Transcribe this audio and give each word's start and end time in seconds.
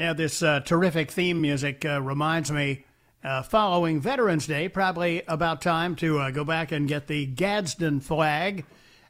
Yeah, 0.00 0.14
this 0.14 0.42
uh, 0.42 0.60
terrific 0.60 1.10
theme 1.10 1.42
music 1.42 1.84
uh, 1.84 2.00
reminds 2.00 2.50
me, 2.50 2.86
uh, 3.22 3.42
following 3.42 4.00
Veterans 4.00 4.46
Day, 4.46 4.66
probably 4.66 5.22
about 5.28 5.60
time 5.60 5.94
to 5.96 6.18
uh, 6.20 6.30
go 6.30 6.42
back 6.42 6.72
and 6.72 6.88
get 6.88 7.06
the 7.06 7.26
Gadsden 7.26 8.00
flag 8.00 8.64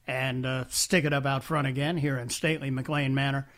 and 0.08 0.44
uh, 0.44 0.64
stick 0.66 1.04
it 1.04 1.12
up 1.12 1.26
out 1.26 1.44
front 1.44 1.68
again 1.68 1.96
here 1.96 2.18
in 2.18 2.28
stately 2.28 2.72
McLean 2.72 3.14
Manor. 3.14 3.48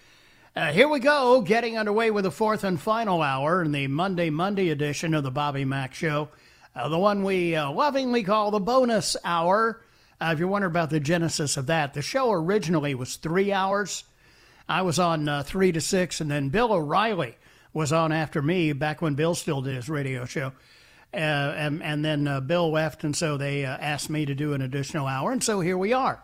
Uh, 0.54 0.72
here 0.72 0.86
we 0.86 1.00
go, 1.00 1.40
getting 1.40 1.78
underway 1.78 2.10
with 2.10 2.24
the 2.24 2.30
fourth 2.30 2.64
and 2.64 2.78
final 2.78 3.22
hour 3.22 3.62
in 3.62 3.72
the 3.72 3.86
Monday 3.86 4.28
Monday 4.28 4.68
edition 4.68 5.14
of 5.14 5.22
the 5.22 5.30
Bobby 5.30 5.64
Mack 5.64 5.94
Show, 5.94 6.28
the 6.86 6.98
one 6.98 7.24
we 7.24 7.58
lovingly 7.58 8.24
call 8.24 8.50
the 8.50 8.60
bonus 8.60 9.16
hour. 9.24 9.80
if 10.20 10.38
you 10.38 10.48
wonder 10.48 10.68
about 10.68 10.90
the 10.90 11.00
genesis 11.00 11.56
of 11.56 11.64
that, 11.64 11.94
the 11.94 12.02
show 12.02 12.30
originally 12.30 12.94
was 12.94 13.16
three 13.16 13.54
hours. 13.54 14.04
I 14.68 14.82
was 14.82 14.98
on 14.98 15.28
uh, 15.28 15.42
three 15.42 15.72
to 15.72 15.80
six, 15.80 16.20
and 16.20 16.30
then 16.30 16.48
Bill 16.48 16.72
O'Reilly 16.72 17.36
was 17.72 17.92
on 17.92 18.12
after 18.12 18.42
me 18.42 18.72
back 18.72 19.02
when 19.02 19.14
Bill 19.14 19.34
still 19.34 19.62
did 19.62 19.74
his 19.74 19.88
radio 19.88 20.24
show. 20.24 20.52
Uh, 21.14 21.16
and, 21.16 21.82
and 21.82 22.04
then 22.04 22.26
uh, 22.26 22.40
Bill 22.40 22.70
left, 22.70 23.04
and 23.04 23.14
so 23.14 23.36
they 23.36 23.66
uh, 23.66 23.76
asked 23.76 24.08
me 24.08 24.24
to 24.24 24.34
do 24.34 24.54
an 24.54 24.62
additional 24.62 25.06
hour, 25.06 25.30
and 25.30 25.42
so 25.42 25.60
here 25.60 25.76
we 25.76 25.92
are. 25.92 26.22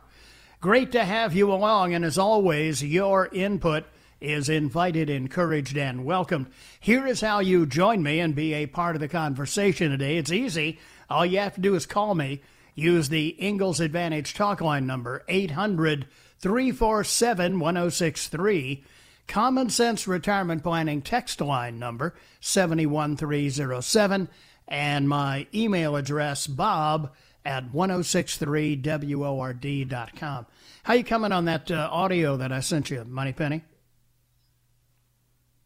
Great 0.60 0.92
to 0.92 1.04
have 1.04 1.34
you 1.34 1.52
along, 1.52 1.92
and 1.92 2.04
as 2.04 2.16
always, 2.16 2.82
your 2.82 3.28
input 3.32 3.84
is 4.20 4.48
invited, 4.48 5.10
encouraged, 5.10 5.76
and 5.76 6.04
welcomed. 6.04 6.46
Here 6.80 7.06
is 7.06 7.20
how 7.20 7.40
you 7.40 7.66
join 7.66 8.02
me 8.02 8.18
and 8.18 8.34
be 8.34 8.54
a 8.54 8.66
part 8.66 8.96
of 8.96 9.00
the 9.00 9.08
conversation 9.08 9.90
today. 9.90 10.16
It's 10.16 10.32
easy. 10.32 10.78
All 11.10 11.26
you 11.26 11.38
have 11.38 11.54
to 11.54 11.60
do 11.60 11.74
is 11.74 11.86
call 11.86 12.14
me. 12.14 12.40
Use 12.74 13.08
the 13.08 13.36
Ingalls 13.44 13.80
Advantage 13.80 14.34
talk 14.34 14.60
line 14.60 14.86
number, 14.86 15.22
800- 15.28 16.06
347 16.40 17.58
1063. 17.58 18.84
Common 19.26 19.68
Sense 19.68 20.08
Retirement 20.08 20.62
Planning 20.62 21.02
text 21.02 21.40
line 21.40 21.78
number 21.78 22.14
71307 22.40 24.28
and 24.66 25.08
my 25.08 25.46
email 25.54 25.96
address 25.96 26.46
bob 26.46 27.12
at 27.44 27.72
1063word.com. 27.72 30.46
How 30.82 30.94
you 30.94 31.04
coming 31.04 31.32
on 31.32 31.44
that 31.46 31.70
uh, 31.70 31.88
audio 31.90 32.36
that 32.36 32.52
I 32.52 32.60
sent 32.60 32.90
you, 32.90 33.02
Moneypenny? 33.04 33.64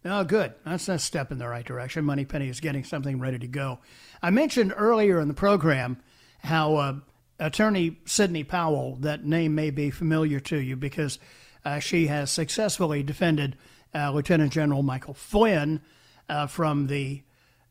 Oh, 0.05 0.25
good. 0.25 0.53
That's 0.65 0.89
a 0.89 0.99
step 0.99 1.31
in 1.31 1.39
the 1.39 1.47
right 1.47 1.65
direction. 1.65 2.05
Moneypenny 2.05 2.49
is 2.49 2.59
getting 2.61 2.83
something 2.83 3.21
ready 3.21 3.39
to 3.39 3.47
go. 3.47 3.79
I 4.21 4.31
mentioned 4.31 4.75
earlier 4.77 5.21
in 5.21 5.29
the 5.29 5.35
program 5.35 5.99
how 6.39 6.75
uh, 6.75 6.97
Attorney 7.43 7.99
Sidney 8.05 8.45
Powell, 8.45 8.97
that 9.01 9.25
name 9.25 9.55
may 9.55 9.71
be 9.71 9.91
familiar 9.91 10.39
to 10.41 10.59
you 10.59 10.77
because 10.77 11.19
uh, 11.65 11.81
she 11.81 12.07
has 12.07 12.31
successfully 12.31 13.03
defended 13.03 13.57
uh, 13.95 14.13
Lieutenant 14.13 14.53
General 14.53 14.83
Michael 14.83 15.15
Flynn 15.15 15.81
uh, 16.29 16.47
from 16.47 16.87
the 16.87 17.23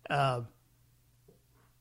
uh, 0.09 0.41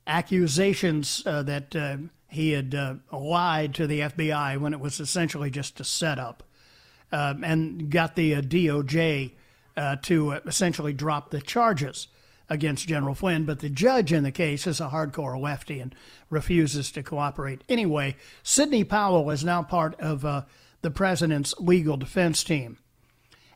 accusations 0.06 1.22
uh, 1.26 1.42
that 1.42 1.74
uh, 1.74 1.96
he 2.28 2.52
had 2.52 2.74
lied 3.12 3.74
to 3.74 3.86
the 3.88 4.00
FBI 4.00 4.58
when 4.58 4.72
it 4.72 4.80
was 4.80 5.00
essentially 5.00 5.50
just 5.50 5.80
a 5.80 5.84
setup, 5.84 6.44
um, 7.10 7.42
and 7.42 7.90
got 7.90 8.14
the 8.14 8.34
DOJ 8.34 9.32
to 10.02 10.32
essentially 10.46 10.92
drop 10.92 11.30
the 11.30 11.40
charges 11.40 12.06
against 12.50 12.88
General 12.88 13.14
Flynn, 13.14 13.44
but 13.44 13.60
the 13.60 13.70
judge 13.70 14.12
in 14.12 14.24
the 14.24 14.32
case 14.32 14.66
is 14.66 14.80
a 14.80 14.88
hardcore 14.88 15.40
lefty 15.40 15.78
and 15.78 15.94
refuses 16.28 16.90
to 16.92 17.02
cooperate. 17.02 17.62
Anyway, 17.68 18.16
Sidney 18.42 18.82
Powell 18.82 19.30
is 19.30 19.44
now 19.44 19.62
part 19.62 19.98
of 20.00 20.24
uh, 20.24 20.42
the 20.82 20.90
president's 20.90 21.54
legal 21.60 21.96
defense 21.96 22.42
team. 22.42 22.78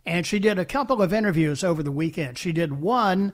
And 0.06 0.24
she 0.24 0.38
did 0.38 0.58
a 0.58 0.64
couple 0.64 1.02
of 1.02 1.12
interviews 1.12 1.64
over 1.64 1.82
the 1.82 1.90
weekend. 1.90 2.38
She 2.38 2.52
did 2.52 2.80
one 2.80 3.32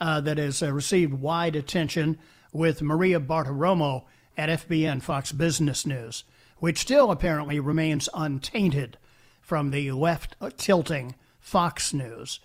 uh, 0.00 0.20
that 0.22 0.38
has 0.38 0.62
uh, 0.62 0.72
received 0.72 1.14
wide 1.14 1.54
attention 1.54 2.18
with 2.52 2.82
Maria 2.82 3.20
Bartiromo 3.20 4.04
at 4.36 4.48
FBN 4.48 5.02
Fox 5.02 5.30
Business 5.30 5.86
News, 5.86 6.24
which 6.58 6.78
still 6.78 7.10
apparently 7.10 7.60
remains 7.60 8.08
untainted 8.12 8.98
from 9.40 9.70
the 9.70 9.92
left 9.92 10.34
tilting 10.56 11.14
Fox 11.38 11.94
News 11.94 12.40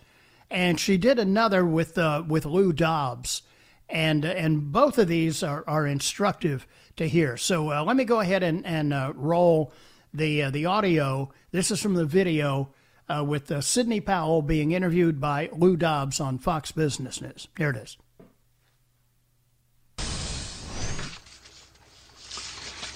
and 0.52 0.80
she 0.80 0.98
did 0.98 1.18
another 1.18 1.66
with 1.66 1.98
uh, 1.98 2.24
with 2.28 2.46
Lou 2.46 2.74
Dobbs, 2.74 3.42
and 3.90 4.26
and 4.26 4.72
both 4.72 4.98
of 4.98 5.08
these 5.08 5.42
are, 5.42 5.64
are 5.66 5.88
instructive 5.88 6.68
to 6.98 7.08
hear. 7.08 7.38
So 7.38 7.72
uh, 7.72 7.84
let 7.84 7.96
me 7.96 8.04
go 8.04 8.20
ahead 8.20 8.44
and 8.44 8.66
and 8.66 8.94
uh, 8.94 9.14
roll 9.16 9.72
the 10.14 10.44
uh, 10.44 10.50
the 10.52 10.66
audio. 10.66 11.32
This 11.52 11.72
is 11.72 11.82
from 11.82 11.96
the 11.96 12.06
video 12.06 12.74
uh, 13.10 13.24
with 13.24 13.50
uh, 13.50 13.62
Sidney 13.62 14.02
Powell 14.02 14.42
being 14.42 14.74
interviewed 14.74 15.20
by 15.20 15.50
Lou 15.54 15.78
Dobbs 15.78 16.20
on 16.20 16.38
Fox 16.38 16.72
Business 16.72 17.22
News. 17.22 17.48
Here 17.58 17.70
it 17.70 17.78
is. 17.78 17.98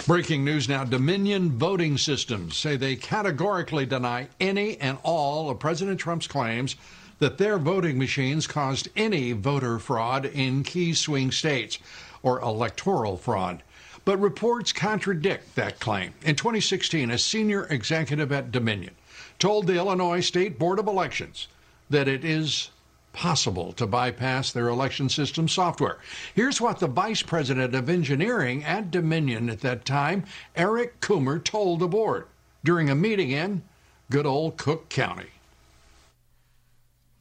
Breaking 0.05 0.45
news 0.45 0.69
now 0.69 0.83
Dominion 0.83 1.57
voting 1.57 1.97
systems 1.97 2.55
say 2.57 2.75
they 2.75 2.95
categorically 2.95 3.87
deny 3.87 4.27
any 4.39 4.77
and 4.77 4.99
all 5.01 5.49
of 5.49 5.57
President 5.57 5.99
Trump's 5.99 6.27
claims 6.27 6.75
that 7.19 7.37
their 7.37 7.57
voting 7.57 7.97
machines 7.97 8.47
caused 8.47 8.89
any 8.95 9.31
voter 9.31 9.79
fraud 9.79 10.25
in 10.25 10.63
key 10.63 10.93
swing 10.93 11.31
states 11.31 11.79
or 12.23 12.39
electoral 12.41 13.17
fraud. 13.17 13.63
But 14.03 14.19
reports 14.19 14.71
contradict 14.71 15.55
that 15.55 15.79
claim. 15.79 16.13
In 16.23 16.35
2016, 16.35 17.09
a 17.09 17.17
senior 17.17 17.65
executive 17.65 18.31
at 18.31 18.51
Dominion 18.51 18.95
told 19.39 19.67
the 19.67 19.75
Illinois 19.75 20.21
State 20.21 20.59
Board 20.59 20.79
of 20.79 20.87
Elections 20.87 21.47
that 21.89 22.07
it 22.07 22.23
is 22.23 22.69
possible 23.13 23.71
to 23.73 23.87
bypass 23.87 24.51
their 24.51 24.67
election 24.67 25.07
system 25.07 25.47
software. 25.47 25.97
Here's 26.33 26.59
what 26.59 26.79
the 26.79 26.87
vice 26.87 27.23
president 27.23 27.73
of 27.73 27.89
engineering 27.89 28.63
at 28.65 28.91
Dominion 28.91 29.49
at 29.49 29.61
that 29.61 29.85
time, 29.85 30.25
Eric 30.55 30.99
Coomer, 30.99 31.41
told 31.41 31.79
the 31.79 31.87
board 31.87 32.27
during 32.63 32.89
a 32.89 32.95
meeting 32.95 33.31
in 33.31 33.63
good 34.11 34.25
old 34.25 34.57
Cook 34.57 34.89
County. 34.89 35.29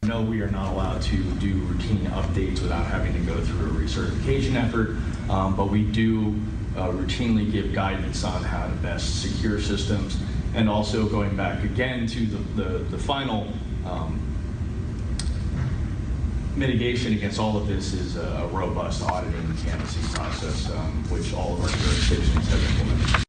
No, 0.07 0.21
we 0.21 0.43
are 0.43 0.51
not 0.51 0.73
allowed 0.73 1.01
to 1.03 1.17
do 1.35 1.55
routine 1.55 2.05
updates 2.09 2.61
without 2.61 2.85
having 2.85 3.15
to 3.15 3.21
go 3.21 3.41
through 3.41 3.71
a 3.71 3.71
recertification 3.71 4.55
effort, 4.55 4.97
um, 5.31 5.57
but 5.57 5.71
we 5.71 5.83
do 5.83 6.35
uh, 6.77 6.89
routinely 6.89 7.51
give 7.51 7.73
guidance 7.73 8.23
on 8.23 8.43
how 8.43 8.67
to 8.67 8.75
best 8.75 9.23
secure 9.23 9.59
systems, 9.59 10.19
and 10.55 10.69
also 10.69 11.09
going 11.09 11.35
back 11.37 11.65
again 11.65 12.07
to 12.07 12.27
the, 12.27 12.63
the, 12.63 12.79
the 12.85 12.99
final 12.99 13.49
um, 13.87 14.21
mitigation 16.55 17.15
against 17.15 17.41
all 17.41 17.57
of 17.57 17.67
this 17.67 17.95
is 17.95 18.17
a, 18.17 18.49
robust 18.53 19.03
auditing 19.03 19.41
and 19.41 19.59
canvassing 19.59 20.05
process, 20.13 20.71
um, 20.71 21.05
which 21.09 21.33
all 21.33 21.55
of 21.55 21.63
our 21.63 21.69
jurisdictions 21.69 22.49
have 22.49 22.71
implemented. 22.71 23.25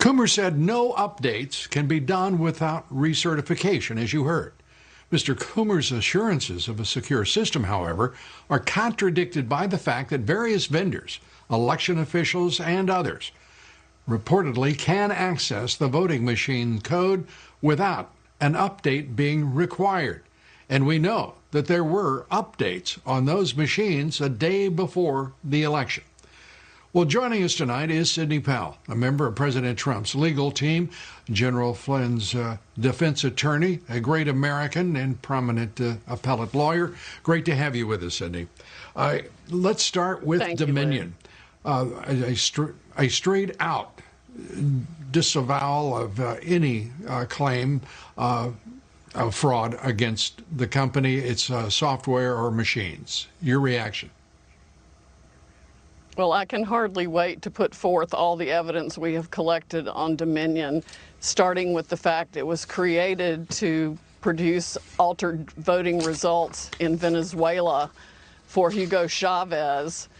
Coomer 0.00 0.26
said 0.26 0.58
no 0.58 0.94
updates 0.94 1.68
can 1.68 1.86
be 1.86 2.00
done 2.00 2.38
without 2.38 2.88
recertification, 2.90 4.00
as 4.00 4.14
you 4.14 4.24
heard. 4.24 4.54
Mr. 5.12 5.34
Coomer's 5.34 5.92
assurances 5.92 6.68
of 6.68 6.80
a 6.80 6.86
secure 6.86 7.26
system, 7.26 7.64
however, 7.64 8.14
are 8.48 8.58
contradicted 8.58 9.46
by 9.46 9.66
the 9.66 9.76
fact 9.76 10.08
that 10.08 10.20
various 10.20 10.64
vendors, 10.64 11.20
election 11.50 11.98
officials, 11.98 12.60
and 12.60 12.88
others 12.88 13.30
reportedly 14.08 14.76
can 14.76 15.10
access 15.10 15.76
the 15.76 15.86
voting 15.88 16.24
machine 16.24 16.80
code 16.80 17.26
without 17.60 18.10
an 18.40 18.54
update 18.54 19.14
being 19.14 19.54
required. 19.54 20.22
And 20.70 20.86
we 20.86 20.98
know 20.98 21.34
that 21.50 21.66
there 21.66 21.84
were 21.84 22.24
updates 22.32 22.98
on 23.04 23.26
those 23.26 23.54
machines 23.54 24.18
a 24.18 24.30
day 24.30 24.68
before 24.68 25.34
the 25.44 25.62
election. 25.62 26.04
Well, 26.92 27.04
joining 27.04 27.44
us 27.44 27.54
tonight 27.54 27.88
is 27.92 28.10
Sidney 28.10 28.40
Powell, 28.40 28.76
a 28.88 28.96
member 28.96 29.24
of 29.24 29.36
President 29.36 29.78
Trump's 29.78 30.16
legal 30.16 30.50
team, 30.50 30.90
General 31.30 31.72
Flynn's 31.72 32.34
uh, 32.34 32.56
defense 32.80 33.22
attorney, 33.22 33.78
a 33.88 34.00
great 34.00 34.26
American 34.26 34.96
and 34.96 35.22
prominent 35.22 35.80
uh, 35.80 35.94
appellate 36.08 36.52
lawyer. 36.52 36.96
Great 37.22 37.44
to 37.44 37.54
have 37.54 37.76
you 37.76 37.86
with 37.86 38.02
us, 38.02 38.16
Sidney. 38.16 38.48
Uh, 38.96 39.18
let's 39.50 39.84
start 39.84 40.24
with 40.26 40.40
Thank 40.40 40.58
Dominion. 40.58 41.14
You, 41.64 41.70
uh, 41.70 41.86
a, 42.08 42.34
a, 42.34 43.04
a, 43.04 43.08
straight 43.08 43.54
out 43.60 44.00
disavowal 45.12 45.96
of 45.96 46.18
uh, 46.18 46.38
any 46.42 46.90
uh, 47.06 47.24
claim 47.28 47.82
of 48.16 48.56
fraud 49.30 49.78
against 49.80 50.42
the 50.56 50.66
company, 50.66 51.18
its 51.18 51.44
software, 51.72 52.34
or 52.34 52.50
machines. 52.50 53.28
Your 53.40 53.60
reaction? 53.60 54.10
Well, 56.20 56.32
I 56.32 56.44
can 56.44 56.64
hardly 56.64 57.06
wait 57.06 57.40
to 57.40 57.50
put 57.50 57.74
forth 57.74 58.12
all 58.12 58.36
the 58.36 58.50
evidence 58.50 58.98
we 58.98 59.14
have 59.14 59.30
collected 59.30 59.88
on 59.88 60.16
Dominion, 60.16 60.84
starting 61.20 61.72
with 61.72 61.88
the 61.88 61.96
fact 61.96 62.36
it 62.36 62.46
was 62.46 62.66
created 62.66 63.48
to 63.52 63.96
produce 64.20 64.76
altered 64.98 65.50
voting 65.52 66.00
results 66.00 66.70
in 66.78 66.94
Venezuela 66.94 67.90
for 68.46 68.70
Hugo 68.70 69.06
Chavez 69.06 70.10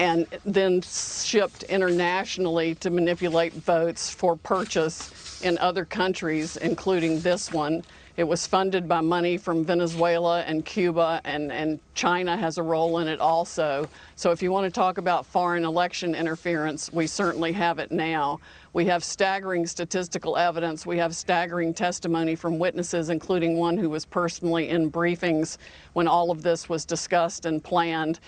and 0.00 0.26
then 0.44 0.82
shipped 0.82 1.62
internationally 1.62 2.74
to 2.74 2.90
manipulate 2.90 3.52
votes 3.52 4.10
for 4.10 4.34
purchase 4.34 5.40
in 5.42 5.58
other 5.58 5.84
countries, 5.84 6.56
including 6.56 7.20
this 7.20 7.52
one. 7.52 7.84
It 8.16 8.24
was 8.24 8.46
funded 8.46 8.88
by 8.88 9.00
money 9.00 9.36
from 9.36 9.64
Venezuela 9.64 10.42
and 10.42 10.64
Cuba, 10.64 11.20
and, 11.24 11.50
and 11.52 11.80
China 11.94 12.36
has 12.36 12.58
a 12.58 12.62
role 12.62 12.98
in 12.98 13.08
it 13.08 13.20
also. 13.20 13.88
So, 14.16 14.30
if 14.30 14.42
you 14.42 14.52
want 14.52 14.64
to 14.64 14.70
talk 14.70 14.98
about 14.98 15.24
foreign 15.26 15.64
election 15.64 16.14
interference, 16.14 16.92
we 16.92 17.06
certainly 17.06 17.52
have 17.52 17.78
it 17.78 17.92
now. 17.92 18.40
We 18.72 18.84
have 18.86 19.02
staggering 19.02 19.66
statistical 19.66 20.36
evidence. 20.36 20.86
We 20.86 20.98
have 20.98 21.16
staggering 21.16 21.74
testimony 21.74 22.36
from 22.36 22.58
witnesses, 22.58 23.10
including 23.10 23.56
one 23.56 23.76
who 23.76 23.90
was 23.90 24.04
personally 24.04 24.68
in 24.68 24.92
briefings 24.92 25.58
when 25.94 26.06
all 26.06 26.30
of 26.30 26.42
this 26.42 26.68
was 26.68 26.84
discussed 26.84 27.46
and 27.46 27.62
planned 27.64 28.20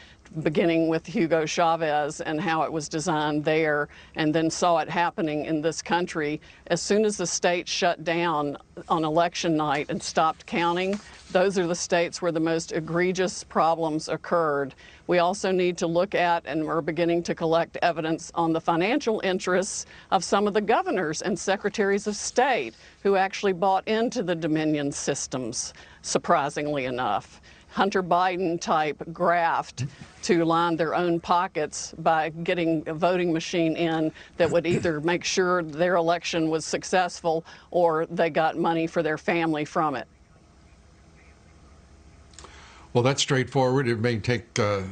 beginning 0.43 0.89
with 0.89 1.07
Hugo 1.07 1.45
Chavez 1.45 2.21
and 2.21 2.41
how 2.41 2.63
it 2.63 2.73
was 2.73 2.89
designed 2.89 3.45
there, 3.45 3.89
and 4.17 4.35
then 4.35 4.51
saw 4.51 4.79
it 4.79 4.89
happening 4.89 5.45
in 5.45 5.61
this 5.61 5.83
country. 5.83 6.41
As 6.69 6.81
soon 6.81 7.05
as 7.05 7.17
the 7.19 7.27
state 7.27 7.69
shut 7.69 8.03
down 8.03 8.57
on 8.89 9.05
election 9.05 9.57
night 9.57 9.91
and 9.91 10.03
stopped 10.03 10.47
counting, 10.47 10.99
those 11.33 11.59
are 11.59 11.67
the 11.67 11.75
states 11.75 12.21
where 12.21 12.31
the 12.31 12.41
most 12.41 12.73
egregious 12.73 13.43
problems 13.43 14.09
occurred. 14.09 14.75
We 15.07 15.19
also 15.19 15.51
need 15.51 15.79
to 15.79 15.87
look 15.87 16.15
at, 16.15 16.43
and 16.45 16.65
we're 16.65 16.83
beginning 16.83 17.23
to 17.25 17.35
collect 17.35 17.79
evidence 17.81 18.31
on 18.35 18.53
the 18.53 18.61
financial 18.61 19.21
interests 19.25 19.87
of 20.11 20.23
some 20.23 20.47
of 20.47 20.53
the 20.53 20.61
governors 20.61 21.23
and 21.23 21.39
secretaries 21.39 22.07
of 22.07 22.17
state 22.17 22.75
who 23.03 23.17
actually 23.17 23.55
bought 23.55 23.89
into 23.89 24.23
the 24.23 24.35
Dominion 24.35 24.93
systems, 24.93 25.73
surprisingly 26.03 26.85
enough. 26.85 27.41
Hunter 27.71 28.03
Biden 28.03 28.61
type 28.61 29.03
graft 29.15 29.87
to 30.25 30.45
line 30.45 30.77
their 30.77 30.95
own 30.95 31.19
pockets 31.19 31.95
by 31.97 32.29
getting 32.29 32.83
a 32.87 32.93
voting 32.93 33.33
machine 33.33 33.77
in 33.77 34.13
that 34.37 34.51
would 34.51 34.67
either 34.67 35.01
make 35.01 35.25
sure 35.25 35.63
their 35.63 35.97
election 35.97 36.51
was 36.51 36.67
successful 36.67 37.47
or 37.71 38.05
they 38.07 38.29
got 38.29 38.59
money 38.59 38.87
for 38.87 39.03
their 39.03 39.17
family 39.17 39.65
from 39.65 39.97
it. 39.97 40.07
Well, 42.93 43.03
that's 43.03 43.23
straightforward. 43.23 43.89
It 43.89 44.01
may 44.01 44.19
take, 44.19 44.59
uh, 44.59 44.83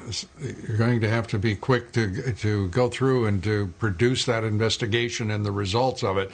you're 0.41 0.79
going 0.79 1.03
to 1.03 1.09
have 1.09 1.27
to 1.29 1.39
be 1.39 1.55
quick 1.55 1.93
to, 1.93 2.33
to 2.33 2.69
go 2.69 2.89
through 2.89 3.27
and 3.27 3.45
to 3.45 3.67
produce 3.79 4.25
that 4.25 4.43
investigation 4.43 5.31
and 5.31 5.45
the 5.45 5.53
results 5.53 6.03
of 6.03 6.17
it. 6.17 6.31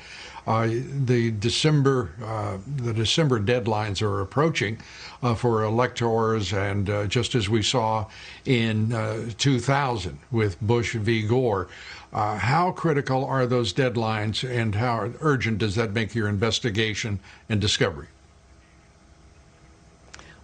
Uh, 0.46 0.68
the 1.04 1.32
December 1.32 2.12
uh, 2.22 2.58
the 2.76 2.92
December 2.92 3.40
deadlines 3.40 4.00
are 4.00 4.20
approaching 4.20 4.78
uh, 5.20 5.34
for 5.34 5.64
electors, 5.64 6.52
and 6.52 6.88
uh, 6.88 7.06
just 7.06 7.34
as 7.34 7.48
we 7.48 7.62
saw 7.62 8.06
in 8.44 8.92
uh, 8.92 9.28
2000 9.38 10.18
with 10.30 10.60
Bush 10.60 10.94
v. 10.94 11.26
Gore. 11.26 11.66
Uh, 12.12 12.38
how 12.38 12.70
critical 12.70 13.24
are 13.24 13.44
those 13.44 13.74
deadlines, 13.74 14.48
and 14.48 14.76
how 14.76 15.10
urgent 15.20 15.58
does 15.58 15.74
that 15.74 15.92
make 15.92 16.14
your 16.14 16.28
investigation 16.28 17.18
and 17.48 17.60
discovery? 17.60 18.06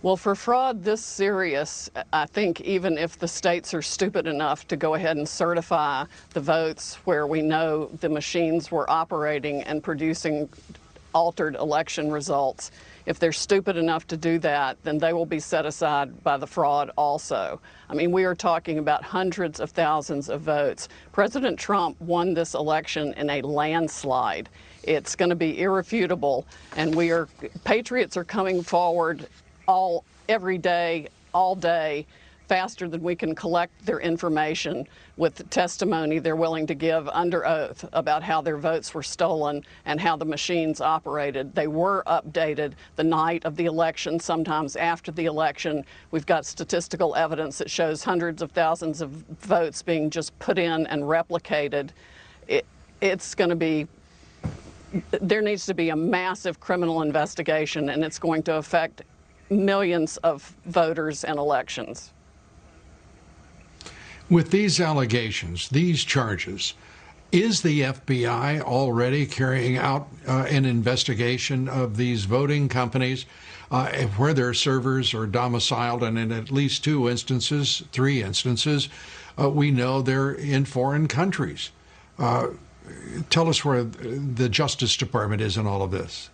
Well, 0.02 0.16
for 0.16 0.34
fraud 0.34 0.82
this 0.82 1.00
serious, 1.00 1.88
I 2.12 2.26
think 2.26 2.60
even 2.62 2.98
if 2.98 3.20
the 3.20 3.28
states 3.28 3.72
are 3.72 3.82
stupid 3.82 4.26
enough 4.26 4.66
to 4.66 4.76
go 4.76 4.94
ahead 4.94 5.16
and 5.16 5.28
certify 5.28 6.06
the 6.30 6.40
votes 6.40 6.96
where 7.04 7.24
we 7.24 7.40
know 7.40 7.86
the 8.00 8.08
machines 8.08 8.72
were 8.72 8.90
operating 8.90 9.62
and 9.62 9.80
producing 9.80 10.48
altered 11.14 11.54
election 11.54 12.10
results, 12.10 12.72
if 13.06 13.20
they're 13.20 13.30
stupid 13.30 13.76
enough 13.76 14.04
to 14.08 14.16
do 14.16 14.40
that, 14.40 14.76
then 14.82 14.98
they 14.98 15.12
will 15.12 15.26
be 15.26 15.38
set 15.38 15.66
aside 15.66 16.24
by 16.24 16.36
the 16.36 16.48
fraud 16.48 16.90
also. 16.98 17.60
I 17.88 17.94
mean, 17.94 18.10
we 18.10 18.24
are 18.24 18.34
talking 18.34 18.78
about 18.78 19.04
hundreds 19.04 19.60
of 19.60 19.70
thousands 19.70 20.28
of 20.28 20.40
votes. 20.40 20.88
President 21.12 21.60
Trump 21.60 22.00
won 22.00 22.34
this 22.34 22.54
election 22.54 23.12
in 23.12 23.30
a 23.30 23.40
landslide. 23.42 24.48
It's 24.82 25.14
going 25.14 25.30
to 25.30 25.36
be 25.36 25.60
irrefutable, 25.60 26.44
and 26.76 26.92
we 26.92 27.12
are 27.12 27.28
patriots 27.62 28.16
are 28.16 28.24
coming 28.24 28.64
forward 28.64 29.28
all 29.66 30.04
every 30.28 30.58
day, 30.58 31.08
all 31.32 31.54
day, 31.54 32.06
faster 32.48 32.86
than 32.86 33.02
we 33.02 33.14
can 33.14 33.34
collect 33.34 33.72
their 33.86 34.00
information 34.00 34.86
with 35.16 35.34
the 35.36 35.44
testimony 35.44 36.18
they're 36.18 36.36
willing 36.36 36.66
to 36.66 36.74
give 36.74 37.08
under 37.08 37.46
oath 37.46 37.88
about 37.94 38.22
how 38.22 38.42
their 38.42 38.58
votes 38.58 38.92
were 38.92 39.02
stolen 39.02 39.64
and 39.86 39.98
how 39.98 40.16
the 40.16 40.24
machines 40.24 40.80
operated. 40.80 41.54
They 41.54 41.66
were 41.66 42.02
updated 42.06 42.72
the 42.96 43.04
night 43.04 43.44
of 43.46 43.56
the 43.56 43.64
election, 43.64 44.20
sometimes 44.20 44.76
after 44.76 45.10
the 45.10 45.24
election. 45.24 45.84
We've 46.10 46.26
got 46.26 46.44
statistical 46.44 47.14
evidence 47.14 47.56
that 47.56 47.70
shows 47.70 48.04
hundreds 48.04 48.42
of 48.42 48.50
thousands 48.50 49.00
of 49.00 49.10
votes 49.10 49.82
being 49.82 50.10
just 50.10 50.38
put 50.38 50.58
in 50.58 50.86
and 50.88 51.04
replicated. 51.04 51.88
It, 52.48 52.66
it's 53.00 53.34
going 53.34 53.50
to 53.50 53.56
be 53.56 53.86
there 55.22 55.40
needs 55.40 55.64
to 55.64 55.72
be 55.72 55.88
a 55.88 55.96
massive 55.96 56.60
criminal 56.60 57.00
investigation, 57.00 57.88
and 57.88 58.04
it's 58.04 58.18
going 58.18 58.42
to 58.42 58.56
affect 58.56 59.00
millions 59.52 60.16
of 60.18 60.56
voters 60.66 61.24
and 61.24 61.38
elections. 61.38 62.10
With 64.30 64.50
these 64.50 64.80
allegations, 64.80 65.68
these 65.68 66.04
charges, 66.04 66.74
is 67.32 67.62
the 67.62 67.80
FBI 67.80 68.60
already 68.60 69.26
carrying 69.26 69.78
out 69.78 70.08
uh, 70.28 70.46
an 70.48 70.64
investigation 70.64 71.68
of 71.68 71.96
these 71.96 72.24
voting 72.24 72.68
companies 72.68 73.24
uh, 73.70 73.90
where 74.16 74.34
their 74.34 74.52
servers 74.52 75.14
are 75.14 75.26
domiciled? 75.26 76.02
And 76.02 76.18
in 76.18 76.30
at 76.30 76.50
least 76.50 76.84
two 76.84 77.08
instances, 77.08 77.82
three 77.92 78.22
instances, 78.22 78.90
uh, 79.40 79.48
we 79.48 79.70
know 79.70 80.02
they're 80.02 80.32
in 80.32 80.66
foreign 80.66 81.08
countries. 81.08 81.70
Uh, 82.18 82.48
tell 83.30 83.48
us 83.48 83.64
where 83.64 83.84
the 83.84 84.48
Justice 84.48 84.96
Department 84.96 85.40
is 85.40 85.56
in 85.56 85.66
all 85.66 85.82
of 85.82 85.90
this. 85.90 86.28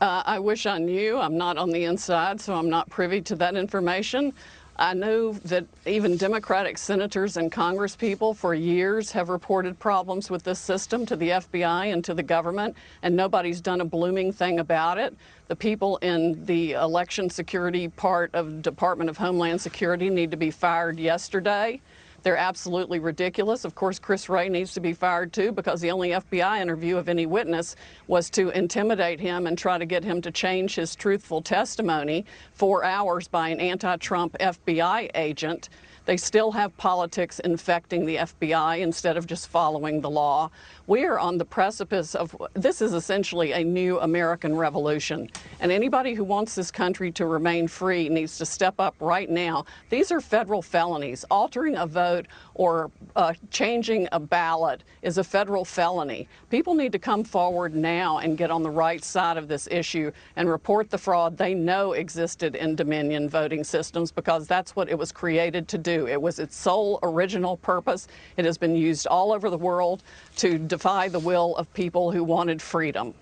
Uh, 0.00 0.22
I 0.24 0.38
wish 0.38 0.64
I 0.64 0.78
knew. 0.78 1.18
I'm 1.18 1.36
not 1.36 1.58
on 1.58 1.70
the 1.70 1.84
inside, 1.84 2.40
so 2.40 2.54
I'm 2.54 2.70
not 2.70 2.88
privy 2.88 3.20
to 3.22 3.36
that 3.36 3.54
information. 3.54 4.32
I 4.76 4.94
know 4.94 5.32
that 5.44 5.66
even 5.84 6.16
Democratic 6.16 6.78
senators 6.78 7.36
and 7.36 7.52
congresspeople 7.52 8.34
for 8.34 8.54
years 8.54 9.12
have 9.12 9.28
reported 9.28 9.78
problems 9.78 10.30
with 10.30 10.42
this 10.42 10.58
system 10.58 11.04
to 11.04 11.16
the 11.16 11.28
FBI 11.28 11.92
and 11.92 12.02
to 12.06 12.14
the 12.14 12.22
government, 12.22 12.74
and 13.02 13.14
nobody's 13.14 13.60
done 13.60 13.82
a 13.82 13.84
blooming 13.84 14.32
thing 14.32 14.58
about 14.58 14.96
it. 14.96 15.14
The 15.48 15.56
people 15.56 15.98
in 15.98 16.46
the 16.46 16.72
election 16.72 17.28
security 17.28 17.88
part 17.88 18.34
of 18.34 18.62
Department 18.62 19.10
of 19.10 19.18
Homeland 19.18 19.60
Security 19.60 20.08
need 20.08 20.30
to 20.30 20.38
be 20.38 20.50
fired 20.50 20.98
yesterday. 20.98 21.78
They're 22.22 22.36
absolutely 22.36 22.98
ridiculous. 22.98 23.64
Of 23.64 23.74
course, 23.74 23.98
Chris 23.98 24.28
Wray 24.28 24.48
needs 24.48 24.72
to 24.74 24.80
be 24.80 24.92
fired 24.92 25.32
too 25.32 25.52
because 25.52 25.80
the 25.80 25.90
only 25.90 26.10
FBI 26.10 26.60
interview 26.60 26.96
of 26.96 27.08
any 27.08 27.26
witness 27.26 27.76
was 28.06 28.30
to 28.30 28.50
intimidate 28.50 29.20
him 29.20 29.46
and 29.46 29.56
try 29.56 29.78
to 29.78 29.86
get 29.86 30.04
him 30.04 30.20
to 30.22 30.30
change 30.30 30.74
his 30.74 30.94
truthful 30.94 31.42
testimony 31.42 32.24
four 32.52 32.84
hours 32.84 33.28
by 33.28 33.48
an 33.48 33.60
anti 33.60 33.96
Trump 33.96 34.36
FBI 34.38 35.10
agent. 35.14 35.68
They 36.06 36.16
still 36.16 36.50
have 36.52 36.76
politics 36.76 37.38
infecting 37.40 38.06
the 38.06 38.16
FBI 38.16 38.80
instead 38.80 39.16
of 39.16 39.26
just 39.26 39.48
following 39.48 40.00
the 40.00 40.10
law. 40.10 40.50
We 40.86 41.04
are 41.04 41.18
on 41.18 41.38
the 41.38 41.44
precipice 41.44 42.14
of 42.14 42.34
this 42.54 42.82
is 42.82 42.94
essentially 42.94 43.52
a 43.52 43.62
new 43.62 44.00
American 44.00 44.56
revolution. 44.56 45.28
And 45.60 45.70
anybody 45.70 46.14
who 46.14 46.24
wants 46.24 46.54
this 46.54 46.70
country 46.70 47.12
to 47.12 47.26
remain 47.26 47.68
free 47.68 48.08
needs 48.08 48.38
to 48.38 48.46
step 48.46 48.80
up 48.80 48.94
right 48.98 49.30
now. 49.30 49.66
These 49.90 50.10
are 50.10 50.20
federal 50.20 50.62
felonies. 50.62 51.24
Altering 51.30 51.76
a 51.76 51.86
vote 51.86 52.26
or 52.54 52.90
uh, 53.14 53.34
changing 53.50 54.08
a 54.12 54.18
ballot 54.18 54.82
is 55.02 55.18
a 55.18 55.24
federal 55.24 55.64
felony. 55.64 56.28
People 56.48 56.74
need 56.74 56.92
to 56.92 56.98
come 56.98 57.22
forward 57.22 57.74
now 57.74 58.18
and 58.18 58.36
get 58.36 58.50
on 58.50 58.62
the 58.62 58.70
right 58.70 59.04
side 59.04 59.36
of 59.36 59.48
this 59.48 59.68
issue 59.70 60.10
and 60.36 60.48
report 60.48 60.90
the 60.90 60.98
fraud 60.98 61.36
they 61.36 61.54
know 61.54 61.92
existed 61.92 62.56
in 62.56 62.74
Dominion 62.74 63.28
voting 63.28 63.62
systems 63.62 64.10
because 64.10 64.46
that's 64.46 64.74
what 64.74 64.88
it 64.88 64.98
was 64.98 65.12
created 65.12 65.68
to 65.68 65.78
do. 65.78 65.89
It 65.94 66.20
was 66.20 66.38
its 66.38 66.56
sole 66.56 66.98
original 67.02 67.56
purpose. 67.56 68.08
It 68.36 68.44
has 68.44 68.58
been 68.58 68.76
used 68.76 69.06
all 69.06 69.32
over 69.32 69.50
the 69.50 69.58
world 69.58 70.02
to 70.36 70.58
defy 70.58 71.08
the 71.08 71.18
will 71.18 71.56
of 71.56 71.72
people 71.74 72.10
who 72.10 72.24
wanted 72.24 72.60
freedom. 72.62 73.14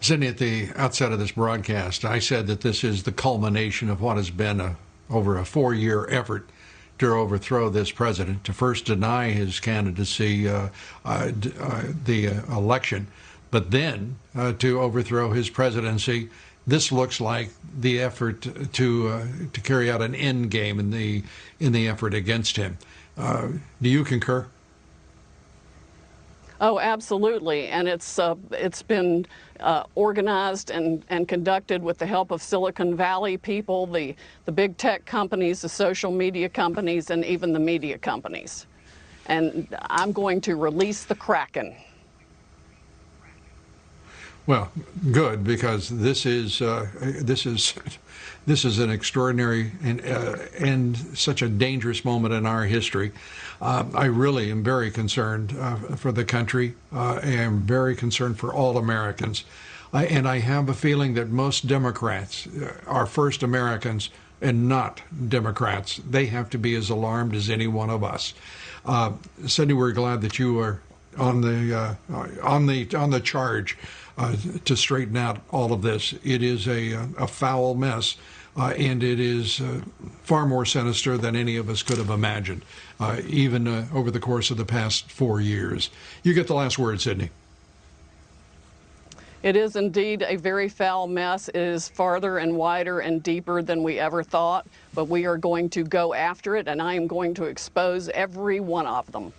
Cindy, 0.00 0.26
at 0.26 0.36
the 0.36 0.68
outset 0.76 1.12
of 1.12 1.18
this 1.18 1.32
broadcast, 1.32 2.04
I 2.04 2.18
said 2.18 2.46
that 2.48 2.60
this 2.60 2.84
is 2.84 3.04
the 3.04 3.12
culmination 3.12 3.88
of 3.88 4.02
what 4.02 4.18
has 4.18 4.28
been 4.28 4.60
a, 4.60 4.76
over 5.08 5.38
a 5.38 5.46
four 5.46 5.72
year 5.72 6.06
effort 6.10 6.50
to 6.98 7.14
overthrow 7.14 7.70
this 7.70 7.90
president, 7.90 8.44
to 8.44 8.52
first 8.52 8.84
deny 8.84 9.30
his 9.30 9.60
candidacy, 9.60 10.48
uh, 10.48 10.68
uh, 11.04 11.32
uh, 11.58 11.82
the 12.04 12.28
uh, 12.28 12.56
election, 12.56 13.06
but 13.50 13.70
then 13.70 14.16
uh, 14.34 14.52
to 14.52 14.80
overthrow 14.80 15.32
his 15.32 15.48
presidency. 15.48 16.28
This 16.66 16.90
looks 16.90 17.20
like 17.20 17.50
the 17.78 18.00
effort 18.00 18.46
to 18.72 19.08
uh, 19.08 19.26
to 19.52 19.60
carry 19.60 19.90
out 19.90 20.00
an 20.00 20.14
end 20.14 20.50
game 20.50 20.80
in 20.80 20.90
the 20.90 21.22
in 21.60 21.72
the 21.72 21.88
effort 21.88 22.14
against 22.14 22.56
him. 22.56 22.78
do 23.16 23.60
you 23.88 24.04
concur? 24.04 24.46
Oh, 26.60 26.78
absolutely, 26.78 27.66
and 27.66 27.88
it's 27.88 28.18
uh, 28.18 28.36
it's 28.52 28.82
been 28.82 29.26
uh, 29.60 29.84
organized 29.96 30.70
and, 30.70 31.04
and 31.10 31.26
conducted 31.26 31.82
with 31.82 31.98
the 31.98 32.06
help 32.06 32.30
of 32.30 32.40
Silicon 32.40 32.96
Valley 32.96 33.36
people, 33.36 33.86
the 33.86 34.14
the 34.44 34.52
big 34.52 34.76
tech 34.76 35.04
companies, 35.04 35.60
the 35.60 35.68
social 35.68 36.10
media 36.10 36.48
companies, 36.48 37.10
and 37.10 37.24
even 37.24 37.52
the 37.52 37.58
media 37.58 37.98
companies. 37.98 38.66
And 39.26 39.68
I'm 39.90 40.12
going 40.12 40.40
to 40.42 40.54
release 40.56 41.04
the 41.04 41.14
Kraken. 41.14 41.74
Well, 44.46 44.70
good 45.10 45.42
because 45.42 45.88
this 45.88 46.26
is 46.26 46.60
uh, 46.60 46.86
this 47.00 47.46
is 47.46 47.74
this 48.46 48.64
is 48.66 48.78
an 48.78 48.90
extraordinary 48.90 49.72
and 49.82 50.04
uh, 50.04 50.36
and 50.58 50.96
such 51.16 51.40
a 51.40 51.48
dangerous 51.48 52.04
moment 52.04 52.34
in 52.34 52.44
our 52.44 52.64
history. 52.64 53.12
Uh, 53.62 53.84
I 53.94 54.04
really 54.04 54.50
am 54.50 54.62
very 54.62 54.90
concerned 54.90 55.56
uh, 55.58 55.76
for 55.96 56.12
the 56.12 56.26
country. 56.26 56.74
Uh, 56.92 57.20
I 57.22 57.28
am 57.28 57.62
very 57.62 57.96
concerned 57.96 58.38
for 58.38 58.52
all 58.52 58.76
Americans, 58.76 59.44
I, 59.94 60.04
and 60.06 60.28
I 60.28 60.40
have 60.40 60.68
a 60.68 60.74
feeling 60.74 61.14
that 61.14 61.30
most 61.30 61.66
Democrats 61.66 62.46
uh, 62.46 62.70
are 62.86 63.06
first 63.06 63.42
Americans 63.42 64.10
and 64.42 64.68
not 64.68 65.00
Democrats. 65.26 66.02
They 66.10 66.26
have 66.26 66.50
to 66.50 66.58
be 66.58 66.74
as 66.74 66.90
alarmed 66.90 67.34
as 67.34 67.48
any 67.48 67.66
one 67.66 67.88
of 67.88 68.04
us. 68.04 68.34
Cindy, 69.46 69.72
we're 69.72 69.92
glad 69.92 70.20
that 70.20 70.38
you 70.38 70.58
are 70.58 70.82
on 71.16 71.40
the 71.40 71.96
on 72.42 72.66
the 72.66 72.94
on 72.94 73.08
the 73.08 73.20
charge 73.20 73.78
uh, 74.16 74.36
to 74.64 74.76
straighten 74.76 75.16
out 75.16 75.40
all 75.50 75.72
of 75.72 75.82
this. 75.82 76.14
It 76.24 76.42
is 76.42 76.66
a, 76.68 77.08
a 77.18 77.26
foul 77.26 77.74
mess, 77.74 78.16
uh, 78.56 78.74
and 78.76 79.02
it 79.02 79.18
is 79.20 79.60
uh, 79.60 79.80
far 80.22 80.46
more 80.46 80.64
sinister 80.64 81.18
than 81.18 81.34
any 81.34 81.56
of 81.56 81.68
us 81.68 81.82
could 81.82 81.98
have 81.98 82.10
imagined, 82.10 82.64
uh, 83.00 83.20
even 83.26 83.66
uh, 83.66 83.86
over 83.92 84.10
the 84.10 84.20
course 84.20 84.50
of 84.50 84.56
the 84.56 84.64
past 84.64 85.10
four 85.10 85.40
years. 85.40 85.90
You 86.22 86.34
get 86.34 86.46
the 86.46 86.54
last 86.54 86.78
word, 86.78 87.00
Sidney. 87.00 87.30
It 89.42 89.56
is 89.56 89.76
indeed 89.76 90.24
a 90.26 90.36
very 90.36 90.70
foul 90.70 91.06
mess. 91.06 91.48
It 91.48 91.56
is 91.56 91.86
farther 91.86 92.38
and 92.38 92.56
wider 92.56 93.00
and 93.00 93.22
deeper 93.22 93.60
than 93.60 93.82
we 93.82 93.98
ever 93.98 94.22
thought, 94.22 94.66
but 94.94 95.04
we 95.04 95.26
are 95.26 95.36
going 95.36 95.68
to 95.70 95.84
go 95.84 96.14
after 96.14 96.56
it, 96.56 96.66
and 96.66 96.80
I 96.80 96.94
am 96.94 97.06
going 97.06 97.34
to 97.34 97.44
expose 97.44 98.08
every 98.08 98.60
one 98.60 98.86
of 98.86 99.12
them. 99.12 99.34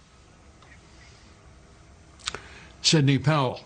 Sidney 2.84 3.18
Powell, 3.18 3.62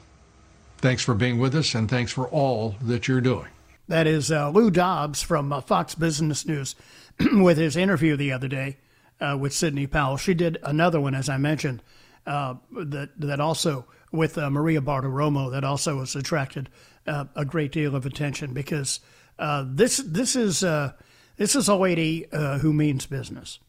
Thanks 0.81 1.03
for 1.03 1.13
being 1.13 1.39
with 1.39 1.55
us, 1.55 1.75
and 1.75 1.89
thanks 1.89 2.13
for 2.13 2.29
all 2.29 2.75
that 2.81 3.05
you're 3.09 3.19
doing. 3.19 3.47
That 3.89 4.07
is 4.07 4.31
uh, 4.31 4.49
Lou 4.49 4.71
Dobbs 4.71 5.21
from 5.21 5.51
uh, 5.51 5.59
Fox 5.59 5.93
Business 5.93 6.45
News 6.45 6.73
with 7.33 7.57
his 7.57 7.75
interview 7.75 8.15
the 8.15 8.31
other 8.31 8.47
day 8.47 8.77
uh, 9.19 9.37
with 9.37 9.51
Sidney 9.51 9.87
Powell. 9.87 10.15
She 10.15 10.33
did 10.33 10.57
another 10.63 11.01
one, 11.01 11.15
as 11.15 11.27
I 11.27 11.35
mentioned, 11.35 11.83
uh, 12.25 12.55
that 12.71 13.09
that 13.19 13.41
also 13.41 13.87
with 14.13 14.37
uh, 14.37 14.49
Maria 14.49 14.79
Bartiromo 14.79 15.51
that 15.51 15.65
also 15.65 15.99
has 15.99 16.15
attracted 16.15 16.69
uh, 17.05 17.25
a 17.35 17.43
great 17.43 17.73
deal 17.73 17.93
of 17.93 18.05
attention 18.05 18.53
because 18.53 19.01
this 19.65 19.97
this 19.97 20.37
is 20.37 20.61
this 21.35 21.55
is 21.55 21.67
a 21.67 21.75
lady 21.75 22.25
who 22.31 22.71
means 22.71 23.05
business. 23.05 23.59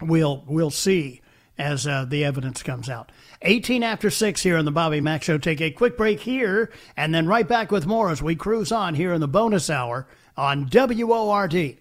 We'll 0.00 0.44
we'll 0.46 0.70
see 0.70 1.20
as 1.60 1.86
uh, 1.86 2.04
the 2.08 2.24
evidence 2.24 2.62
comes 2.62 2.88
out. 2.88 3.12
18 3.42 3.82
after 3.82 4.10
6 4.10 4.42
here 4.42 4.56
on 4.56 4.64
the 4.64 4.70
Bobby 4.70 5.00
Mack 5.00 5.22
Show. 5.22 5.38
Take 5.38 5.60
a 5.60 5.70
quick 5.70 5.96
break 5.96 6.20
here 6.20 6.72
and 6.96 7.14
then 7.14 7.26
right 7.26 7.46
back 7.46 7.70
with 7.70 7.86
more 7.86 8.10
as 8.10 8.22
we 8.22 8.34
cruise 8.34 8.72
on 8.72 8.94
here 8.94 9.12
in 9.12 9.20
the 9.20 9.28
bonus 9.28 9.68
hour 9.68 10.08
on 10.36 10.68
WORD. 10.72 11.76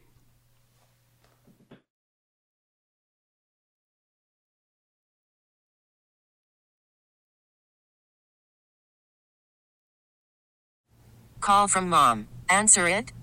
Call 11.40 11.68
from 11.70 11.90
mom. 11.90 12.28
Answer 12.50 12.88
it. 12.88 13.14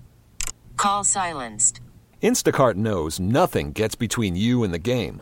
Call 0.75 1.03
silenced. 1.03 1.81
Instacart 2.21 2.75
knows 2.75 3.19
nothing 3.19 3.71
gets 3.73 3.93
between 3.93 4.35
you 4.35 4.63
and 4.63 4.73
the 4.73 4.79
game. 4.79 5.21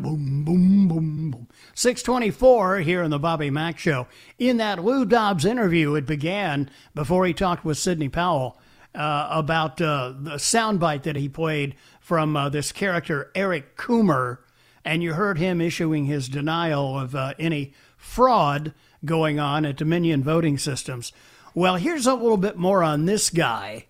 Boom, 0.00 0.42
boom, 0.44 0.88
boom, 0.88 1.30
boom. 1.30 1.48
624 1.74 2.78
here 2.78 3.02
in 3.04 3.12
the 3.12 3.18
Bobby 3.18 3.48
Mack 3.48 3.78
Show. 3.78 4.08
In 4.40 4.56
that 4.56 4.84
Lou 4.84 5.04
Dobbs 5.04 5.44
interview, 5.44 5.94
it 5.94 6.04
began 6.04 6.68
before 6.96 7.24
he 7.26 7.32
talked 7.32 7.64
with 7.64 7.78
Sidney 7.78 8.08
Powell 8.08 8.58
uh, 8.92 9.28
about 9.30 9.80
uh, 9.80 10.12
the 10.18 10.32
soundbite 10.32 11.04
that 11.04 11.14
he 11.14 11.28
played 11.28 11.76
from 12.00 12.36
uh, 12.36 12.48
this 12.48 12.72
character, 12.72 13.30
Eric 13.36 13.76
Coomer. 13.76 14.38
And 14.84 15.00
you 15.00 15.14
heard 15.14 15.38
him 15.38 15.60
issuing 15.60 16.06
his 16.06 16.28
denial 16.28 16.98
of 16.98 17.14
uh, 17.14 17.34
any 17.38 17.72
fraud 17.96 18.74
going 19.04 19.38
on 19.38 19.64
at 19.64 19.76
Dominion 19.76 20.24
voting 20.24 20.58
systems. 20.58 21.12
Well, 21.54 21.76
here's 21.76 22.06
a 22.06 22.14
little 22.14 22.36
bit 22.36 22.56
more 22.56 22.82
on 22.82 23.04
this 23.04 23.30
guy. 23.30 23.86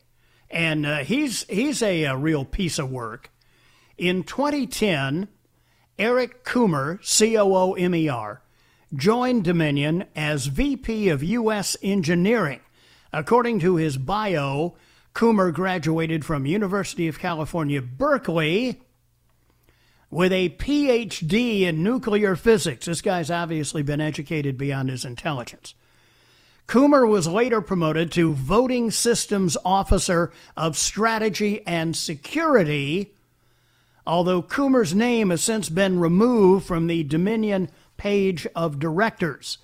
And 0.51 0.85
uh, 0.85 0.99
he's, 0.99 1.45
he's 1.45 1.83
a, 1.83 2.05
a 2.05 2.17
real 2.17 2.45
piece 2.45 2.79
of 2.79 2.91
work. 2.91 3.31
In 3.97 4.23
2010, 4.23 5.29
Eric 5.99 6.45
Coomer, 6.45 7.05
C 7.05 7.37
O 7.37 7.55
O 7.55 7.73
M 7.75 7.95
E 7.95 8.09
R, 8.09 8.43
joined 8.95 9.45
Dominion 9.45 10.05
as 10.17 10.47
VP 10.47 11.09
of 11.09 11.23
U.S. 11.23 11.77
Engineering. 11.83 12.61
According 13.13 13.61
to 13.61 13.77
his 13.77 13.97
bio, 13.97 14.75
Coomer 15.15 15.53
graduated 15.53 16.25
from 16.25 16.47
University 16.47 17.07
of 17.07 17.21
California, 17.21 17.81
Berkeley, 17.81 18.81
with 20.11 20.33
a 20.33 20.51
PhD 20.51 21.61
in 21.63 21.83
nuclear 21.83 22.35
physics. 22.35 22.87
This 22.87 23.01
guy's 23.01 23.31
obviously 23.31 23.83
been 23.83 24.01
educated 24.01 24.59
beyond 24.59 24.91
his 24.91 25.05
intelligence. 25.05 25.75
Coomer 26.67 27.09
was 27.09 27.29
later 27.29 27.61
promoted 27.61 28.11
to 28.13 28.33
Voting 28.33 28.91
Systems 28.91 29.57
Officer 29.65 30.33
of 30.57 30.77
Strategy 30.77 31.65
and 31.67 31.95
Security, 31.95 33.13
although 34.07 34.43
Coomer's 34.43 34.95
name 34.95 35.31
has 35.31 35.43
since 35.43 35.69
been 35.69 35.99
removed 35.99 36.67
from 36.67 36.87
the 36.87 37.03
Dominion 37.05 37.71
page 37.97 38.47
of 38.55 38.79
directors. 38.79 39.59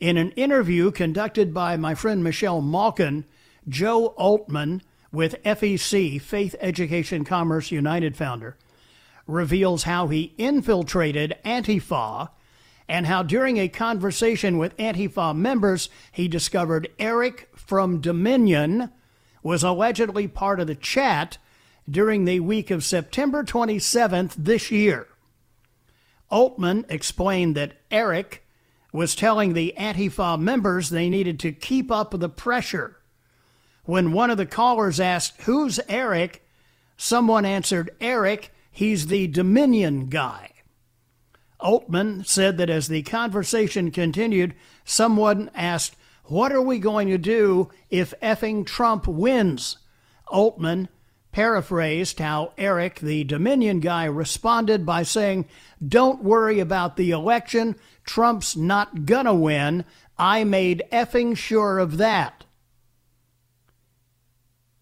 In 0.00 0.16
an 0.16 0.30
interview 0.32 0.90
conducted 0.90 1.54
by 1.54 1.76
my 1.76 1.94
friend 1.94 2.22
Michelle 2.22 2.60
Malkin, 2.60 3.24
Joe 3.68 4.14
Oltmann 4.18 4.82
with 5.12 5.42
FEC, 5.42 6.20
Faith 6.20 6.54
Education 6.60 7.24
Commerce 7.24 7.70
United 7.70 8.16
founder, 8.16 8.56
reveals 9.26 9.84
how 9.84 10.08
he 10.08 10.34
infiltrated 10.38 11.36
Antifa 11.44 12.30
and 12.88 13.06
how 13.06 13.22
during 13.22 13.56
a 13.56 13.68
conversation 13.68 14.58
with 14.58 14.76
Antifa 14.76 15.34
members, 15.34 15.88
he 16.12 16.28
discovered 16.28 16.88
Eric 16.98 17.48
from 17.54 18.00
Dominion 18.00 18.90
was 19.42 19.62
allegedly 19.62 20.28
part 20.28 20.60
of 20.60 20.66
the 20.66 20.74
chat 20.74 21.38
during 21.88 22.24
the 22.24 22.40
week 22.40 22.70
of 22.70 22.84
September 22.84 23.44
27th 23.44 24.34
this 24.36 24.70
year. 24.70 25.08
Oltmann 26.30 26.84
explained 26.88 27.56
that 27.56 27.80
Eric 27.90 28.44
was 28.92 29.14
telling 29.14 29.52
the 29.52 29.74
Antifa 29.78 30.38
members 30.38 30.90
they 30.90 31.08
needed 31.08 31.38
to 31.40 31.52
keep 31.52 31.90
up 31.90 32.18
the 32.18 32.28
pressure. 32.28 32.96
When 33.84 34.12
one 34.12 34.30
of 34.30 34.36
the 34.36 34.46
callers 34.46 34.98
asked, 34.98 35.40
Who's 35.42 35.78
Eric? 35.88 36.42
someone 36.96 37.44
answered, 37.44 37.90
Eric 38.00 38.52
He's 38.76 39.06
the 39.06 39.26
Dominion 39.26 40.10
guy. 40.10 40.50
Oltmann 41.62 42.26
said 42.26 42.58
that 42.58 42.68
as 42.68 42.88
the 42.88 43.02
conversation 43.04 43.90
continued, 43.90 44.54
someone 44.84 45.50
asked, 45.54 45.96
What 46.24 46.52
are 46.52 46.60
we 46.60 46.78
going 46.78 47.08
to 47.08 47.16
do 47.16 47.70
if 47.88 48.12
effing 48.20 48.66
Trump 48.66 49.06
wins? 49.06 49.78
Oltmann 50.28 50.88
paraphrased 51.36 52.18
how 52.18 52.50
Eric, 52.56 52.98
the 53.00 53.22
Dominion 53.22 53.78
guy, 53.78 54.06
responded 54.06 54.86
by 54.86 55.02
saying, 55.02 55.44
Don't 55.86 56.24
worry 56.24 56.60
about 56.60 56.96
the 56.96 57.10
election. 57.10 57.76
Trump's 58.06 58.56
not 58.56 59.04
gonna 59.04 59.34
win. 59.34 59.84
I 60.16 60.44
made 60.44 60.82
effing 60.90 61.36
sure 61.36 61.78
of 61.78 61.98
that. 61.98 62.46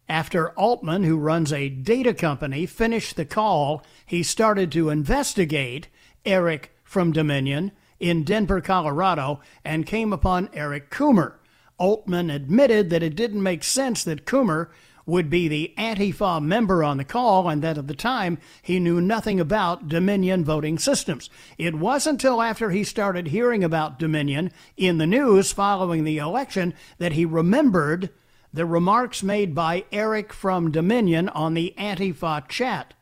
After 0.08 0.52
Oltmann, 0.56 1.04
who 1.04 1.18
runs 1.18 1.52
a 1.52 1.68
data 1.68 2.14
company, 2.14 2.66
finished 2.66 3.16
the 3.16 3.24
call, 3.24 3.82
he 4.06 4.22
started 4.22 4.70
to 4.70 4.90
investigate 4.90 5.88
Eric 6.24 6.70
from 6.84 7.10
Dominion 7.10 7.72
in 7.98 8.22
Denver, 8.22 8.60
Colorado, 8.60 9.40
and 9.64 9.86
came 9.86 10.12
upon 10.12 10.48
Eric 10.52 10.88
Coomer. 10.88 11.32
Oltmann 11.80 12.32
admitted 12.32 12.90
that 12.90 13.02
it 13.02 13.16
didn't 13.16 13.42
make 13.42 13.64
sense 13.64 14.04
that 14.04 14.24
Coomer 14.24 14.68
would 15.06 15.28
be 15.28 15.48
the 15.48 15.74
Antifa 15.76 16.40
member 16.42 16.82
on 16.82 16.96
the 16.96 17.04
call, 17.04 17.48
and 17.48 17.62
that 17.62 17.78
at 17.78 17.88
the 17.88 17.94
time 17.94 18.38
he 18.62 18.80
knew 18.80 19.00
nothing 19.00 19.38
about 19.38 19.88
Dominion 19.88 20.44
voting 20.44 20.78
systems. 20.78 21.28
It 21.58 21.74
wasn't 21.74 22.22
until 22.22 22.40
after 22.40 22.70
he 22.70 22.84
started 22.84 23.28
hearing 23.28 23.62
about 23.62 23.98
Dominion 23.98 24.50
in 24.76 24.98
the 24.98 25.06
news 25.06 25.52
following 25.52 26.04
the 26.04 26.18
election 26.18 26.74
that 26.98 27.12
he 27.12 27.24
remembered 27.24 28.10
the 28.52 28.64
remarks 28.64 29.22
made 29.22 29.54
by 29.54 29.84
Eric 29.90 30.32
from 30.32 30.70
Dominion 30.70 31.28
on 31.30 31.54
the 31.54 31.74
Antifa 31.76 32.46
chat. 32.48 32.94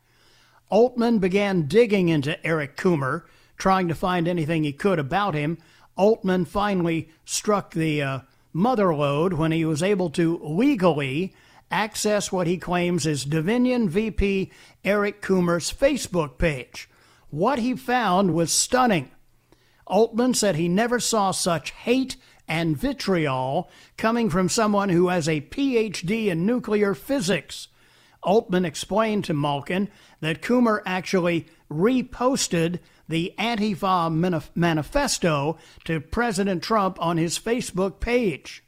Oltmann 0.71 1.19
began 1.19 1.67
digging 1.67 2.09
into 2.09 2.43
Eric 2.45 2.75
Coomer, 2.75 3.23
trying 3.55 3.87
to 3.87 3.93
find 3.93 4.27
anything 4.27 4.63
he 4.63 4.73
could 4.73 4.97
about 4.97 5.35
him. 5.35 5.59
Oltmann 5.95 6.47
finally 6.47 7.09
struck 7.23 7.73
the 7.73 8.01
uh, 8.01 8.19
mother 8.51 8.95
lode 8.95 9.33
when 9.33 9.51
he 9.51 9.63
was 9.63 9.83
able 9.83 10.09
to 10.09 10.39
legally 10.39 11.35
access 11.73 12.31
what 12.31 12.45
he 12.45 12.57
claims 12.57 13.07
is 13.07 13.25
Dominion 13.25 13.89
VP 13.89 14.51
Eric 14.85 15.23
Coomer's 15.23 15.73
Facebook 15.73 16.37
page. 16.37 16.87
What 17.31 17.57
he 17.57 17.75
found 17.75 18.35
was 18.35 18.53
stunning. 18.53 19.09
Oltmann 19.87 20.35
said 20.35 20.55
he 20.55 20.69
never 20.69 20.99
saw 20.99 21.31
such 21.31 21.71
hate 21.71 22.15
and 22.47 22.77
vitriol 22.77 23.71
coming 23.97 24.29
from 24.29 24.49
someone 24.49 24.89
who 24.89 25.07
has 25.07 25.27
a 25.27 25.41
PhD 25.41 26.27
in 26.27 26.45
nuclear 26.45 26.93
physics. 26.93 27.69
Oltmann 28.23 28.65
explained 28.65 29.25
to 29.25 29.33
Malkin 29.33 29.89
that 30.21 30.43
Coomer 30.43 30.81
actually 30.85 31.47
reposted 31.71 32.79
the 33.09 33.33
Antifa 33.39 34.45
manifesto 34.55 35.57
to 35.85 35.99
President 35.99 36.61
Trump 36.61 37.01
on 37.01 37.17
his 37.17 37.39
Facebook 37.39 37.99
page. 37.99 38.63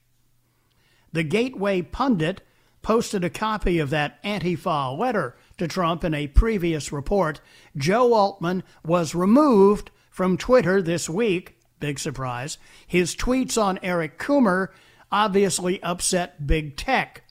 The 1.13 1.23
Gateway 1.23 1.83
Pundit 1.83 2.41
posted 2.85 3.23
a 3.23 3.29
copy 3.31 3.79
of 3.79 3.89
that 3.89 4.21
Antifa 4.23 4.95
letter 4.95 5.35
to 5.57 5.67
Trump 5.67 6.03
in 6.03 6.13
a 6.13 6.27
previous 6.27 6.91
report. 6.91 7.41
Joe 7.75 8.11
Oltmann 8.11 8.61
was 8.85 9.15
removed 9.15 9.89
from 10.11 10.37
Twitter 10.37 10.83
this 10.83 11.09
week 11.09 11.55
Big 11.79 11.99
surprise. 11.99 12.57
His 12.87 13.15
tweets 13.15 13.61
on 13.61 13.79
Eric 13.83 14.17
Coomer 14.17 14.69
obviously 15.11 15.81
upset 15.83 16.47
big 16.47 16.77
tech. 16.77 17.23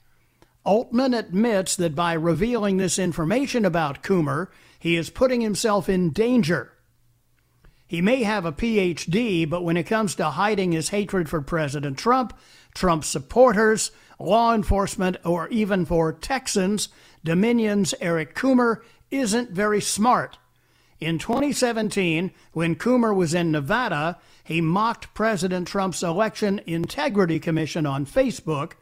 Oltmann 0.65 1.17
admits 1.17 1.75
that 1.75 1.95
by 1.95 2.13
revealing 2.13 2.77
this 2.77 2.97
information 2.97 3.65
about 3.65 4.03
Coomer, 4.03 4.47
he 4.79 4.95
is 4.95 5.09
putting 5.09 5.41
himself 5.41 5.89
in 5.89 6.11
danger. 6.11 6.73
He 7.87 8.01
may 8.01 8.23
have 8.23 8.45
a 8.45 8.51
PhD, 8.51 9.47
but 9.47 9.63
when 9.63 9.77
it 9.77 9.83
comes 9.83 10.15
to 10.15 10.31
hiding 10.31 10.71
his 10.71 10.89
hatred 10.89 11.29
for 11.29 11.41
President 11.41 11.97
Trump, 11.97 12.37
Trump 12.73 13.03
supporters, 13.03 13.91
law 14.19 14.53
enforcement, 14.53 15.17
or 15.23 15.47
even 15.49 15.85
for 15.85 16.13
Texans, 16.13 16.89
Dominion's 17.23 17.93
Eric 17.99 18.35
Coomer 18.35 18.81
isn't 19.11 19.51
very 19.51 19.81
smart. 19.81 20.37
In 20.99 21.19
2017, 21.19 22.31
when 22.53 22.75
Coomer 22.75 23.13
was 23.13 23.33
in 23.33 23.51
Nevada, 23.51 24.17
he 24.43 24.61
mocked 24.61 25.13
President 25.13 25.67
Trump's 25.67 26.03
Election 26.03 26.61
Integrity 26.65 27.39
Commission 27.39 27.85
on 27.85 28.05
Facebook. 28.05 28.73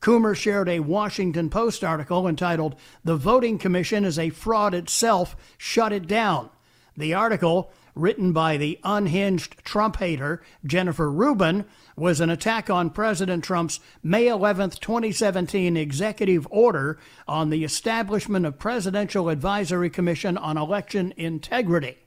Coomer 0.00 0.36
shared 0.36 0.68
a 0.68 0.80
Washington 0.80 1.50
Post 1.50 1.82
article 1.82 2.28
entitled, 2.28 2.76
The 3.02 3.16
Voting 3.16 3.58
Commission 3.58 4.04
is 4.04 4.18
a 4.18 4.30
Fraud 4.30 4.72
Itself, 4.74 5.34
Shut 5.56 5.92
It 5.92 6.06
Down. 6.06 6.50
The 6.96 7.14
article, 7.14 7.72
written 7.98 8.32
by 8.32 8.56
the 8.56 8.78
unhinged 8.84 9.56
Trump 9.64 9.96
hater 9.96 10.40
Jennifer 10.64 11.10
Rubin, 11.10 11.64
was 11.96 12.20
an 12.20 12.30
attack 12.30 12.70
on 12.70 12.90
President 12.90 13.42
Trump's 13.42 13.80
May 14.02 14.28
11, 14.28 14.70
2017 14.70 15.76
executive 15.76 16.46
order 16.50 16.98
on 17.26 17.50
the 17.50 17.64
establishment 17.64 18.46
of 18.46 18.58
Presidential 18.58 19.28
Advisory 19.28 19.90
Commission 19.90 20.38
on 20.38 20.56
Election 20.56 21.12
Integrity. 21.16 21.98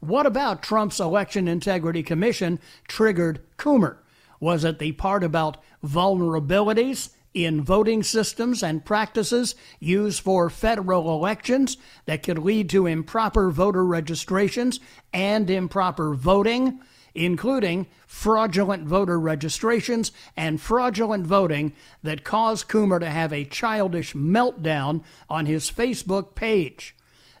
What 0.00 0.26
about 0.26 0.62
Trump's 0.62 1.00
Election 1.00 1.48
Integrity 1.48 2.02
Commission 2.02 2.60
triggered 2.86 3.40
Coomer? 3.56 3.96
Was 4.38 4.64
it 4.64 4.78
the 4.78 4.92
part 4.92 5.24
about 5.24 5.62
vulnerabilities 5.84 7.10
in 7.32 7.62
voting 7.62 8.02
systems 8.02 8.62
and 8.62 8.84
practices 8.84 9.54
used 9.78 10.20
for 10.20 10.50
federal 10.50 11.14
elections 11.14 11.76
that 12.06 12.22
could 12.22 12.38
lead 12.38 12.68
to 12.70 12.86
improper 12.86 13.50
voter 13.50 13.84
registrations 13.84 14.80
and 15.12 15.50
improper 15.50 16.14
voting? 16.14 16.80
including 17.14 17.86
fraudulent 18.06 18.86
voter 18.86 19.18
registrations 19.18 20.12
and 20.36 20.60
fraudulent 20.60 21.26
voting 21.26 21.72
that 22.02 22.24
caused 22.24 22.68
Coomer 22.68 23.00
to 23.00 23.10
have 23.10 23.32
a 23.32 23.44
childish 23.44 24.14
meltdown 24.14 25.02
on 25.28 25.46
his 25.46 25.70
Facebook 25.70 26.34
page. 26.34 26.94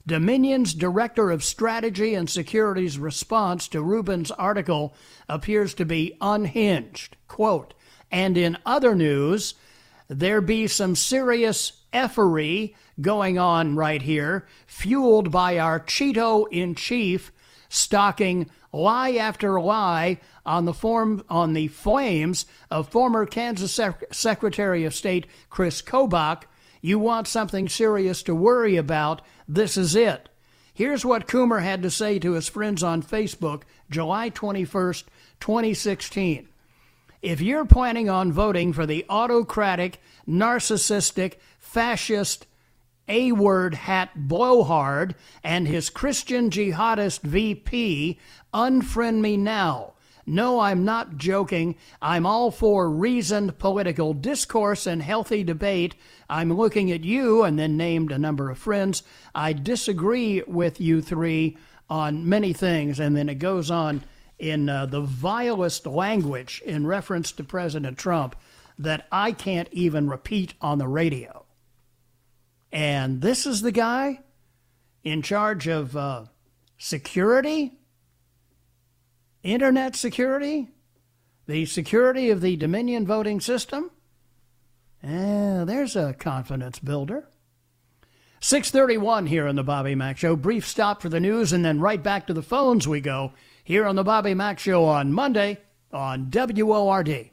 Dominion's 0.06 0.74
Director 0.74 1.30
of 1.30 1.44
Strategy 1.44 2.14
and 2.14 2.28
Security's 2.28 2.98
response 2.98 3.68
to 3.68 3.82
Rubin's 3.82 4.30
article 4.32 4.94
appears 5.28 5.74
to 5.74 5.84
be 5.84 6.16
unhinged. 6.20 7.16
Quote, 7.28 7.74
and 8.10 8.36
in 8.36 8.58
other 8.66 8.94
news, 8.94 9.54
there 10.10 10.40
be 10.40 10.66
some 10.66 10.96
serious 10.96 11.72
effery 11.92 12.74
going 13.00 13.38
on 13.38 13.76
right 13.76 14.02
here, 14.02 14.44
fueled 14.66 15.30
by 15.30 15.56
our 15.56 15.78
Cheeto 15.78 16.46
in 16.50 16.74
chief 16.74 17.30
stalking 17.68 18.50
lie 18.72 19.12
after 19.12 19.60
lie 19.60 20.18
on 20.44 20.64
the 20.64 20.74
form 20.74 21.22
on 21.30 21.52
the 21.52 21.68
flames 21.68 22.44
of 22.72 22.88
former 22.88 23.24
Kansas 23.24 23.72
Sec- 23.72 24.12
Secretary 24.12 24.84
of 24.84 24.96
State 24.96 25.26
Chris 25.48 25.80
Kobach. 25.80 26.42
You 26.82 26.98
want 26.98 27.28
something 27.28 27.68
serious 27.68 28.24
to 28.24 28.34
worry 28.34 28.76
about? 28.76 29.22
This 29.46 29.76
is 29.76 29.94
it. 29.94 30.28
Here's 30.74 31.04
what 31.04 31.28
Coomer 31.28 31.62
had 31.62 31.82
to 31.82 31.90
say 31.90 32.18
to 32.18 32.32
his 32.32 32.48
friends 32.48 32.82
on 32.82 33.02
Facebook 33.02 33.62
July 33.88 34.30
21st, 34.30 35.04
2016. 35.38 36.49
If 37.22 37.42
you're 37.42 37.66
planning 37.66 38.08
on 38.08 38.32
voting 38.32 38.72
for 38.72 38.86
the 38.86 39.04
autocratic, 39.10 40.00
narcissistic, 40.26 41.34
fascist, 41.58 42.46
A 43.08 43.32
word 43.32 43.74
hat 43.74 44.28
blowhard 44.28 45.16
and 45.42 45.66
his 45.66 45.90
Christian 45.90 46.48
jihadist 46.48 47.22
VP 47.22 48.18
unfriend 48.54 49.20
me 49.20 49.36
now. 49.36 49.94
No, 50.24 50.60
I'm 50.60 50.84
not 50.84 51.16
joking. 51.16 51.74
I'm 52.00 52.24
all 52.24 52.50
for 52.50 52.88
reasoned 52.88 53.58
political 53.58 54.14
discourse 54.14 54.86
and 54.86 55.02
healthy 55.02 55.42
debate. 55.42 55.96
I'm 56.28 56.52
looking 56.52 56.92
at 56.92 57.02
you, 57.02 57.42
and 57.42 57.58
then 57.58 57.76
named 57.76 58.12
a 58.12 58.18
number 58.18 58.48
of 58.48 58.58
friends. 58.58 59.02
I 59.34 59.52
disagree 59.52 60.42
with 60.46 60.80
you 60.80 61.02
three 61.02 61.56
on 61.88 62.28
many 62.28 62.52
things. 62.52 63.00
And 63.00 63.16
then 63.16 63.28
it 63.28 63.40
goes 63.40 63.70
on 63.72 64.04
in 64.40 64.68
uh, 64.68 64.86
the 64.86 65.02
vilest 65.02 65.86
language 65.86 66.62
in 66.64 66.86
reference 66.86 67.30
to 67.30 67.44
President 67.44 67.98
Trump 67.98 68.34
that 68.78 69.06
I 69.12 69.32
can't 69.32 69.68
even 69.70 70.08
repeat 70.08 70.54
on 70.60 70.78
the 70.78 70.88
radio. 70.88 71.44
And 72.72 73.20
this 73.20 73.46
is 73.46 73.60
the 73.60 73.72
guy 73.72 74.20
in 75.04 75.20
charge 75.20 75.68
of 75.68 75.94
uh, 75.94 76.24
security, 76.78 77.78
internet 79.42 79.94
security, 79.94 80.68
the 81.46 81.66
security 81.66 82.30
of 82.30 82.40
the 82.40 82.56
Dominion 82.56 83.06
voting 83.06 83.40
system. 83.40 83.90
Eh, 85.02 85.64
there's 85.64 85.96
a 85.96 86.14
confidence 86.14 86.78
builder. 86.78 87.28
631 88.40 89.26
here 89.26 89.46
on 89.46 89.56
the 89.56 89.62
Bobby 89.62 89.94
Mack 89.94 90.16
Show. 90.16 90.34
Brief 90.34 90.66
stop 90.66 91.02
for 91.02 91.10
the 91.10 91.20
news 91.20 91.52
and 91.52 91.62
then 91.62 91.78
right 91.78 92.02
back 92.02 92.26
to 92.26 92.32
the 92.32 92.42
phones 92.42 92.88
we 92.88 93.02
go 93.02 93.32
here 93.70 93.86
on 93.86 93.94
the 93.94 94.02
Bobby 94.02 94.34
Mack 94.34 94.58
Show 94.58 94.84
on 94.84 95.12
Monday 95.12 95.56
on 95.92 96.28
WORD. 96.28 97.30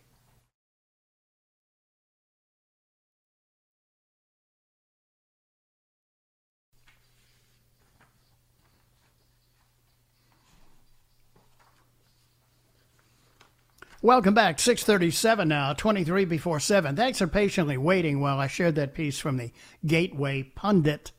Welcome 14.04 14.36
back. 14.36 14.60
637 14.60 15.48
now, 15.48 15.74
23 15.74 16.26
before 16.26 16.60
7. 16.60 16.96
Thanks 16.96 17.18
for 17.18 17.26
patiently 17.26 17.78
waiting 17.78 18.20
while 18.20 18.38
I 18.40 18.46
shared 18.46 18.76
that 18.76 18.94
piece 18.94 19.18
from 19.18 19.38
the 19.38 19.52
Gateway 19.88 20.44
Pundit 20.44 21.14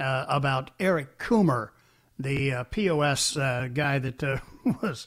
uh, 0.00 0.26
about 0.28 0.72
Eric 0.80 1.16
Coomer, 1.20 1.68
the 2.18 2.52
uh, 2.52 2.64
POS 2.64 3.36
uh, 3.36 3.68
guy 3.72 3.98
that 3.98 4.22
uh, 4.22 4.38
was 4.82 5.06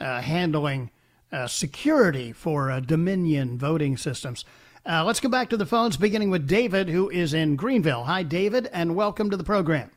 uh, 0.00 0.20
handling 0.20 0.90
uh, 1.30 1.46
security 1.46 2.32
for 2.32 2.80
Dominion 2.80 3.58
voting 3.58 3.96
systems. 3.96 4.44
let's 4.86 5.20
go 5.20 5.28
back 5.28 5.48
to 5.50 5.56
the 5.56 5.66
phones, 5.66 5.96
beginning 5.96 6.30
with 6.30 6.46
David, 6.46 6.88
who 6.88 7.08
is 7.08 7.32
in 7.32 7.56
Greenville. 7.56 8.04
Hi, 8.04 8.22
David, 8.22 8.68
and 8.72 8.94
welcome 8.94 9.30
to 9.30 9.36
the 9.36 9.44
program. 9.44 9.90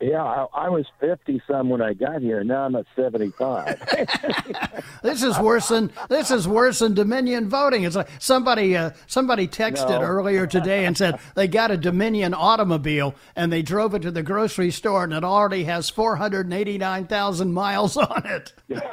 Yeah, 0.00 0.22
I, 0.22 0.46
I 0.52 0.68
was 0.68 0.84
fifty 1.00 1.40
some 1.48 1.70
when 1.70 1.80
I 1.80 1.94
got 1.94 2.20
here. 2.20 2.44
Now 2.44 2.64
I'm 2.64 2.76
at 2.76 2.84
seventy 2.94 3.30
five. 3.30 3.78
this 5.02 5.22
is 5.22 5.38
worse 5.38 5.68
than 5.68 5.90
this 6.10 6.30
is 6.30 6.46
worse 6.46 6.80
than 6.80 6.92
Dominion 6.92 7.48
voting. 7.48 7.84
It's 7.84 7.96
like 7.96 8.10
somebody 8.18 8.76
uh, 8.76 8.90
somebody 9.06 9.48
texted 9.48 9.88
no. 9.88 10.02
earlier 10.02 10.46
today 10.46 10.84
and 10.84 10.98
said 10.98 11.18
they 11.34 11.48
got 11.48 11.70
a 11.70 11.78
Dominion 11.78 12.34
automobile 12.34 13.14
and 13.36 13.50
they 13.50 13.62
drove 13.62 13.94
it 13.94 14.02
to 14.02 14.10
the 14.10 14.22
grocery 14.22 14.70
store 14.70 15.04
and 15.04 15.14
it 15.14 15.24
already 15.24 15.64
has 15.64 15.88
four 15.88 16.16
hundred 16.16 16.44
and 16.44 16.52
eighty 16.52 16.76
nine 16.76 17.06
thousand 17.06 17.54
miles 17.54 17.96
on 17.96 18.22
it. 18.26 18.52
That's 18.68 18.84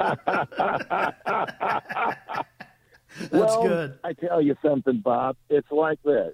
well, 3.30 3.62
good. 3.62 3.98
I 4.02 4.14
tell 4.14 4.40
you 4.40 4.56
something, 4.62 5.00
Bob. 5.00 5.36
It's 5.50 5.70
like 5.70 6.02
this 6.02 6.32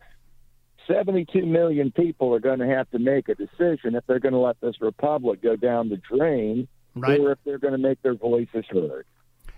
72 0.90 1.46
million 1.46 1.92
people 1.92 2.35
are 2.35 2.40
going 2.40 2.59
to 2.59 2.66
have 2.66 2.90
to 2.90 2.98
make 2.98 3.29
a 3.29 3.35
decision 3.35 3.94
if 3.94 4.05
they're 4.07 4.18
going 4.18 4.33
to 4.33 4.38
let 4.38 4.61
this 4.61 4.81
republic 4.81 5.42
go 5.42 5.57
down 5.57 5.88
the 5.88 5.98
drain 5.98 6.66
right. 6.94 7.20
or 7.20 7.33
if 7.33 7.38
they're 7.44 7.59
going 7.59 7.72
to 7.72 7.79
make 7.79 8.03
their 8.03 8.14
voices 8.14 8.64
heard. 8.70 9.07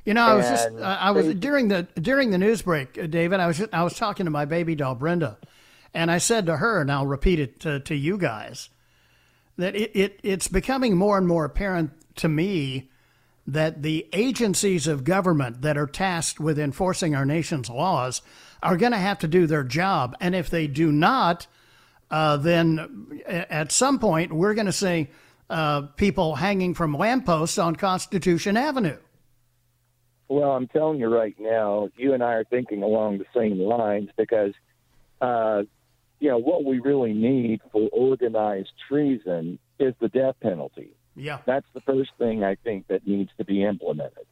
You 0.04 0.14
know, 0.14 0.22
I 0.22 0.34
was 0.34 0.48
just 0.48 0.68
uh, 0.68 0.80
I 0.80 1.12
was 1.12 1.32
during 1.36 1.68
the 1.68 1.84
during 1.94 2.30
the 2.30 2.38
news 2.38 2.62
break, 2.62 2.98
uh, 2.98 3.06
David. 3.06 3.38
I 3.38 3.46
was 3.46 3.58
just, 3.58 3.72
I 3.72 3.84
was 3.84 3.94
talking 3.94 4.24
to 4.24 4.30
my 4.30 4.44
baby 4.46 4.74
doll 4.74 4.96
Brenda, 4.96 5.38
and 5.94 6.10
I 6.10 6.18
said 6.18 6.46
to 6.46 6.56
her, 6.56 6.80
and 6.80 6.90
I'll 6.90 7.06
repeat 7.06 7.38
it 7.38 7.60
to, 7.60 7.78
to 7.78 7.94
you 7.94 8.18
guys, 8.18 8.68
that 9.58 9.76
it, 9.76 9.92
it 9.94 10.20
it's 10.24 10.48
becoming 10.48 10.96
more 10.96 11.18
and 11.18 11.28
more 11.28 11.44
apparent 11.44 11.92
to 12.16 12.28
me 12.28 12.90
that 13.46 13.82
the 13.82 14.08
agencies 14.12 14.86
of 14.86 15.04
government 15.04 15.62
that 15.62 15.76
are 15.76 15.86
tasked 15.86 16.38
with 16.38 16.58
enforcing 16.58 17.14
our 17.14 17.24
nation's 17.24 17.68
laws 17.68 18.22
are 18.62 18.76
going 18.76 18.92
to 18.92 18.98
have 18.98 19.18
to 19.18 19.28
do 19.28 19.46
their 19.46 19.64
job. 19.64 20.16
And 20.20 20.34
if 20.34 20.48
they 20.48 20.66
do 20.68 20.92
not, 20.92 21.46
uh, 22.10 22.36
then 22.36 23.20
at 23.26 23.72
some 23.72 23.98
point 23.98 24.32
we're 24.32 24.54
going 24.54 24.66
to 24.66 24.72
see 24.72 25.08
uh, 25.50 25.82
people 25.96 26.36
hanging 26.36 26.74
from 26.74 26.96
lampposts 26.96 27.58
on 27.58 27.74
Constitution 27.76 28.56
Avenue. 28.56 28.98
Well, 30.28 30.52
I'm 30.52 30.68
telling 30.68 30.98
you 30.98 31.08
right 31.08 31.36
now, 31.38 31.90
you 31.96 32.14
and 32.14 32.22
I 32.22 32.34
are 32.34 32.44
thinking 32.44 32.82
along 32.82 33.18
the 33.18 33.26
same 33.36 33.58
lines 33.58 34.08
because, 34.16 34.52
uh, 35.20 35.64
you 36.20 36.30
know, 36.30 36.38
what 36.38 36.64
we 36.64 36.78
really 36.78 37.12
need 37.12 37.60
for 37.70 37.90
organized 37.92 38.72
treason 38.88 39.58
is 39.78 39.94
the 40.00 40.08
death 40.08 40.36
penalty. 40.40 40.94
Yeah. 41.14 41.38
That's 41.46 41.66
the 41.74 41.80
first 41.82 42.10
thing 42.18 42.42
I 42.44 42.56
think 42.56 42.88
that 42.88 43.06
needs 43.06 43.30
to 43.38 43.44
be 43.44 43.64
implemented 43.64 44.26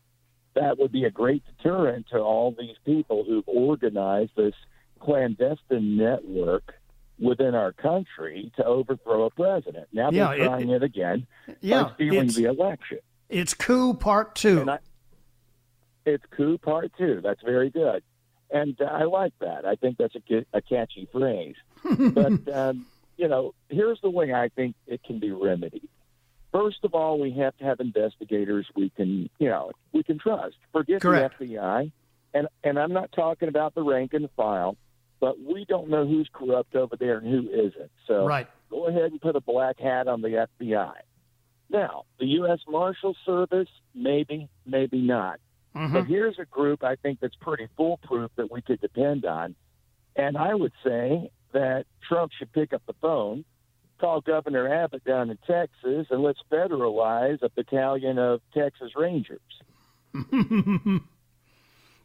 that 0.55 0.79
would 0.79 0.93
be 0.93 1.05
a 1.05 1.11
great 1.11 1.43
deterrent 1.57 2.07
to 2.11 2.19
all 2.19 2.55
these 2.59 2.77
people 2.85 3.25
who've 3.25 3.47
organized 3.47 4.33
this 4.37 4.55
clandestine 4.99 5.97
network 5.97 6.75
within 7.19 7.55
our 7.55 7.73
country 7.73 8.51
to 8.57 8.65
overthrow 8.65 9.25
a 9.25 9.31
president. 9.31 9.87
Now 9.93 10.11
they're 10.11 10.47
trying 10.47 10.71
it, 10.71 10.77
it, 10.77 10.83
again 10.83 11.27
yeah, 11.61 11.85
by 11.85 11.95
stealing 11.95 12.29
the 12.29 12.45
election. 12.45 12.99
It's 13.29 13.55
coup 13.55 13.95
part 13.95 14.35
two. 14.35 14.69
I, 14.69 14.79
it's 16.05 16.25
coup 16.31 16.59
part 16.59 16.93
two. 16.99 17.21
That's 17.23 17.43
very 17.43 17.71
good, 17.71 18.03
and 18.51 18.81
uh, 18.81 18.85
I 18.85 19.05
like 19.05 19.35
that. 19.41 19.65
I 19.65 19.77
think 19.77 19.99
that's 19.99 20.15
a, 20.15 20.45
a 20.53 20.63
catchy 20.63 21.09
phrase. 21.13 21.57
but 21.85 22.49
um, 22.53 22.87
you 23.17 23.29
know, 23.29 23.55
here's 23.69 24.01
the 24.01 24.11
way 24.11 24.33
I 24.33 24.49
think 24.49 24.75
it 24.87 25.03
can 25.05 25.21
be 25.21 25.31
remedied. 25.31 25.89
First 26.53 26.79
of 26.83 26.95
all, 26.95 27.21
we 27.21 27.31
have 27.33 27.57
to 27.59 27.65
have 27.65 27.81
investigators 27.81 28.67
we 28.75 28.91
can, 28.91 29.31
you 29.39 29.49
know, 29.49 29.71
we 29.93 30.03
can 30.03 30.19
trust. 30.19 30.57
Forget 30.73 31.01
Correct. 31.01 31.39
the 31.39 31.47
FBI, 31.47 31.93
and 32.35 32.49
and 32.65 32.79
I'm 32.79 32.93
not 32.93 33.13
talking 33.13 33.49
about 33.49 33.75
the 33.75 33.83
rank 33.83 34.15
and 34.15 34.29
file, 34.37 34.77
but 35.21 35.41
we 35.41 35.65
don't 35.65 35.89
know 35.89 36.07
who's 36.07 36.29
corrupt 36.33 36.75
over 36.75 36.97
there 36.97 37.19
and 37.19 37.29
who 37.29 37.49
isn't. 37.51 37.91
So 38.07 38.27
right. 38.27 38.49
go 38.69 38.87
ahead 38.87 39.13
and 39.13 39.21
put 39.21 39.37
a 39.37 39.41
black 39.41 39.79
hat 39.79 40.09
on 40.09 40.23
the 40.23 40.47
FBI. 40.61 40.95
Now, 41.69 42.05
the 42.19 42.27
U.S. 42.27 42.59
Marshal 42.69 43.15
Service, 43.25 43.69
maybe, 43.95 44.49
maybe 44.67 45.01
not. 45.01 45.39
Mm-hmm. 45.77 45.93
But 45.93 46.07
here's 46.07 46.39
a 46.41 46.45
group 46.45 46.83
I 46.83 46.97
think 46.97 47.21
that's 47.21 47.37
pretty 47.37 47.69
foolproof 47.77 48.33
that 48.37 48.51
we 48.51 48.61
could 48.61 48.81
depend 48.81 49.25
on. 49.25 49.55
And 50.17 50.37
I 50.37 50.55
would 50.55 50.73
say 50.85 51.31
that 51.53 51.85
Trump 52.09 52.33
should 52.37 52.53
pick 52.53 52.73
up 52.73 52.83
the 52.87 52.95
phone 53.01 53.45
call 54.01 54.21
Governor 54.21 54.73
Abbott 54.73 55.05
down 55.05 55.31
in 55.31 55.39
Texas 55.47 56.07
and 56.11 56.23
let's 56.23 56.41
federalize 56.51 57.43
a 57.43 57.51
battalion 57.51 58.19
of 58.19 58.41
Texas 58.55 58.93
Rangers. 58.97 59.41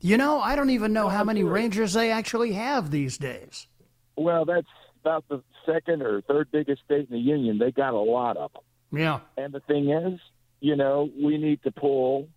you 0.02 0.18
know, 0.18 0.40
I 0.40 0.56
don't 0.56 0.70
even 0.70 0.94
know 0.94 1.10
how 1.10 1.24
many 1.24 1.44
Rangers 1.44 1.94
they 1.94 2.12
actually 2.12 2.54
have 2.54 2.92
these 2.92 3.18
days. 3.18 3.68
Well, 4.16 4.46
that's 4.46 4.68
about 5.02 5.26
the 5.30 5.42
second 5.66 6.02
or 6.02 6.22
third 6.22 6.50
biggest 6.52 6.84
state 6.84 7.08
in 7.10 7.16
the 7.16 7.20
union. 7.20 7.58
They 7.58 7.72
got 7.72 7.94
a 7.94 8.00
lot 8.00 8.38
of 8.38 8.52
them. 8.54 8.64
Yeah. 9.00 9.20
And 9.38 9.54
the 9.54 9.60
thing 9.62 9.90
is, 9.90 10.20
you 10.60 10.76
know, 10.76 11.10
we 11.22 11.38
need 11.38 11.64
to 11.64 11.72
pull 11.72 12.28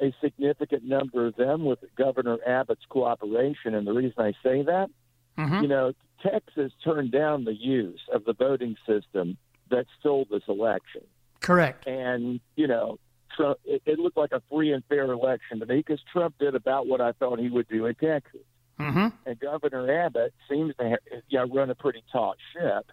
a 0.00 0.12
significant 0.20 0.84
number 0.84 1.26
of 1.26 1.36
them 1.36 1.64
with 1.64 1.78
Governor 1.96 2.38
Abbott's 2.46 2.84
cooperation. 2.88 3.74
And 3.74 3.86
the 3.86 3.92
reason 3.92 4.14
I 4.18 4.32
say 4.42 4.62
that, 4.62 4.90
mm-hmm. 5.38 5.62
you 5.62 5.68
know, 5.68 5.92
Texas 6.24 6.72
turned 6.82 7.12
down 7.12 7.44
the 7.44 7.54
use 7.54 8.00
of 8.12 8.24
the 8.24 8.32
voting 8.32 8.76
system 8.86 9.36
that 9.70 9.86
stole 10.00 10.26
this 10.30 10.42
election. 10.48 11.02
Correct. 11.40 11.86
And, 11.86 12.40
you 12.56 12.66
know, 12.66 12.98
Trump, 13.36 13.58
it, 13.64 13.82
it 13.84 13.98
looked 13.98 14.16
like 14.16 14.32
a 14.32 14.42
free 14.50 14.72
and 14.72 14.82
fair 14.88 15.04
election 15.10 15.60
to 15.60 15.66
me 15.66 15.76
because 15.76 16.00
Trump 16.12 16.36
did 16.38 16.54
about 16.54 16.86
what 16.86 17.00
I 17.00 17.12
thought 17.12 17.38
he 17.38 17.48
would 17.48 17.68
do 17.68 17.86
in 17.86 17.94
Texas. 17.96 18.40
Mm-hmm. 18.80 19.08
And 19.26 19.40
Governor 19.40 20.04
Abbott 20.04 20.34
seems 20.48 20.74
to 20.76 20.90
have, 20.90 20.98
you 21.28 21.38
know, 21.38 21.46
run 21.46 21.70
a 21.70 21.74
pretty 21.74 22.02
taut 22.10 22.36
ship. 22.52 22.90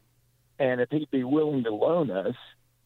And 0.60 0.80
if 0.82 0.90
he'd 0.92 1.10
be 1.10 1.24
willing 1.24 1.64
to 1.64 1.74
loan 1.74 2.12
us, 2.12 2.36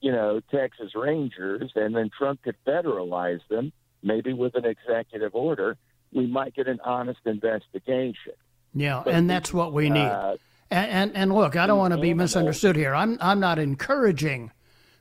you 0.02 0.12
know, 0.12 0.40
Texas 0.52 0.92
Rangers, 0.96 1.72
and 1.76 1.96
then 1.96 2.10
Trump 2.16 2.42
could 2.44 2.56
federalize 2.66 3.42
them, 3.50 3.74
maybe 4.04 4.34
with 4.34 4.56
an 4.56 4.66
executive 4.66 5.34
order, 5.34 5.78
we 6.14 6.28
might 6.28 6.54
get 6.56 6.68
an 6.68 6.80
honest 6.86 7.20
investigation. 7.26 8.34
Yeah, 8.76 9.02
but 9.04 9.14
and 9.14 9.30
that's 9.30 9.54
what 9.54 9.74
we 9.74 9.90
need. 9.90 10.02
Uh, 10.02 10.36
and, 10.70 10.92
and, 10.92 11.16
and 11.16 11.34
look, 11.34 11.56
I 11.56 11.66
don't 11.66 11.78
want 11.78 11.94
to 11.94 12.00
be 12.00 12.14
misunderstood 12.14 12.76
here. 12.76 12.94
I'm 12.94 13.18
I'm 13.22 13.40
not 13.40 13.58
encouraging 13.58 14.52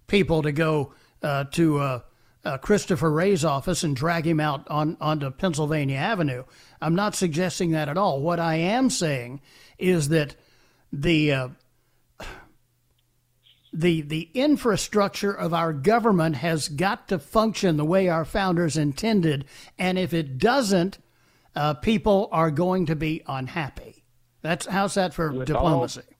people 0.06 0.42
to 0.42 0.52
go 0.52 0.94
uh, 1.22 1.44
to 1.52 1.78
uh, 1.78 2.00
uh, 2.44 2.58
Christopher 2.58 3.10
Wray's 3.10 3.44
office 3.44 3.82
and 3.82 3.96
drag 3.96 4.26
him 4.26 4.38
out 4.38 4.68
on 4.68 4.96
onto 5.00 5.30
Pennsylvania 5.30 5.96
Avenue. 5.96 6.44
I'm 6.80 6.94
not 6.94 7.16
suggesting 7.16 7.72
that 7.72 7.88
at 7.88 7.98
all. 7.98 8.20
What 8.20 8.38
I 8.38 8.56
am 8.56 8.90
saying 8.90 9.40
is 9.78 10.08
that 10.10 10.37
the 10.92 11.32
uh, 11.32 11.48
the 13.72 14.02
the 14.02 14.30
infrastructure 14.34 15.32
of 15.32 15.52
our 15.52 15.72
government 15.72 16.37
has 16.37 16.68
got 16.68 17.08
to 17.08 17.18
function 17.18 17.76
the 17.76 17.84
way 17.84 18.08
our 18.08 18.24
founders 18.24 18.76
intended, 18.76 19.46
and 19.78 19.98
if 19.98 20.14
it 20.14 20.38
doesn't, 20.38 20.98
uh, 21.56 21.74
people 21.74 22.28
are 22.32 22.50
going 22.50 22.86
to 22.86 22.96
be 22.96 23.22
unhappy. 23.26 24.04
That's 24.42 24.66
how's 24.66 24.94
that 24.94 25.14
for 25.14 25.32
With 25.32 25.46
diplomacy? 25.46 26.00
all- 26.00 26.14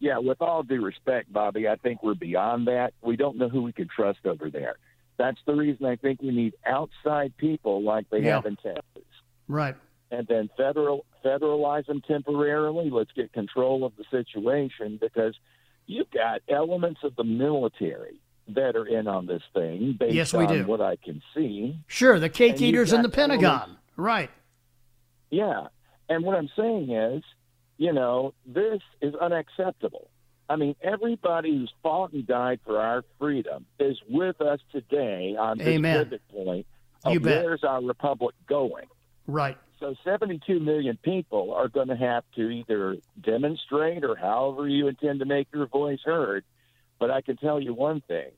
Yeah, 0.00 0.18
with 0.18 0.40
all 0.40 0.62
due 0.62 0.82
respect, 0.84 1.32
Bobby, 1.32 1.66
I 1.68 1.76
think 1.76 2.02
we're 2.02 2.14
beyond 2.14 2.68
that. 2.68 2.94
We 3.02 3.16
don't 3.16 3.36
know 3.36 3.48
who 3.48 3.62
we 3.62 3.72
can 3.72 3.88
trust 3.88 4.20
over 4.24 4.50
there. 4.50 4.76
That's 5.16 5.38
the 5.46 5.54
reason 5.54 5.84
I 5.86 5.96
think 5.96 6.22
we 6.22 6.30
need 6.30 6.54
outside 6.64 7.36
people 7.36 7.82
like 7.82 8.08
they 8.10 8.20
Yeah. 8.22 8.36
have 8.36 8.46
in 8.46 8.56
Texas. 8.56 9.02
right. 9.48 9.74
and 10.10 10.26
then 10.26 10.48
federal 10.56 11.04
federalize 11.22 11.84
them 11.86 12.00
temporarily. 12.00 12.88
Let's 12.88 13.10
get 13.12 13.30
control 13.34 13.84
of 13.84 13.92
the 13.96 14.04
situation 14.10 14.96
because 14.98 15.34
you've 15.86 16.10
got 16.10 16.40
elements 16.48 17.00
of 17.04 17.14
the 17.16 17.24
military 17.24 18.18
that 18.48 18.74
are 18.74 18.86
in 18.86 19.06
on 19.06 19.26
this 19.26 19.42
thing 19.52 19.96
based 20.00 20.14
Yes, 20.14 20.32
we 20.32 20.46
on 20.46 20.52
do. 20.54 20.64
what 20.66 20.80
I 20.80 20.96
can 20.96 21.20
see. 21.34 21.78
Sure, 21.88 22.18
the 22.18 22.30
cake 22.30 22.52
And 22.52 22.62
eaters 22.62 22.92
in 22.94 23.02
the 23.02 23.10
Pentagon. 23.10 23.76
Right. 23.98 24.30
Yeah. 25.30 25.66
And 26.08 26.24
what 26.24 26.36
I'm 26.36 26.48
saying 26.56 26.90
is, 26.90 27.22
you 27.76 27.92
know, 27.92 28.32
this 28.46 28.80
is 29.02 29.14
unacceptable. 29.14 30.08
I 30.48 30.56
mean, 30.56 30.74
everybody 30.80 31.50
who's 31.50 31.72
fought 31.82 32.12
and 32.12 32.26
died 32.26 32.60
for 32.64 32.80
our 32.80 33.04
freedom 33.18 33.66
is 33.78 33.98
with 34.08 34.40
us 34.40 34.60
today 34.72 35.36
on 35.38 35.58
this 35.58 35.66
Amen. 35.66 36.04
pivot 36.04 36.22
point 36.32 36.66
of 37.04 37.12
You 37.12 37.20
bet. 37.20 37.44
where's 37.44 37.64
our 37.64 37.82
republic 37.82 38.34
going. 38.48 38.86
Right. 39.26 39.58
So 39.78 39.94
72 40.04 40.58
million 40.58 40.98
people 41.02 41.52
are 41.52 41.68
going 41.68 41.88
to 41.88 41.96
have 41.96 42.24
to 42.36 42.48
either 42.48 42.96
demonstrate 43.22 44.04
or 44.04 44.16
however 44.16 44.66
you 44.66 44.88
intend 44.88 45.18
to 45.20 45.26
make 45.26 45.48
your 45.52 45.66
voice 45.66 46.00
heard. 46.04 46.44
But 46.98 47.10
I 47.10 47.20
can 47.20 47.36
tell 47.36 47.60
you 47.60 47.74
one 47.74 48.00
thing. 48.08 48.30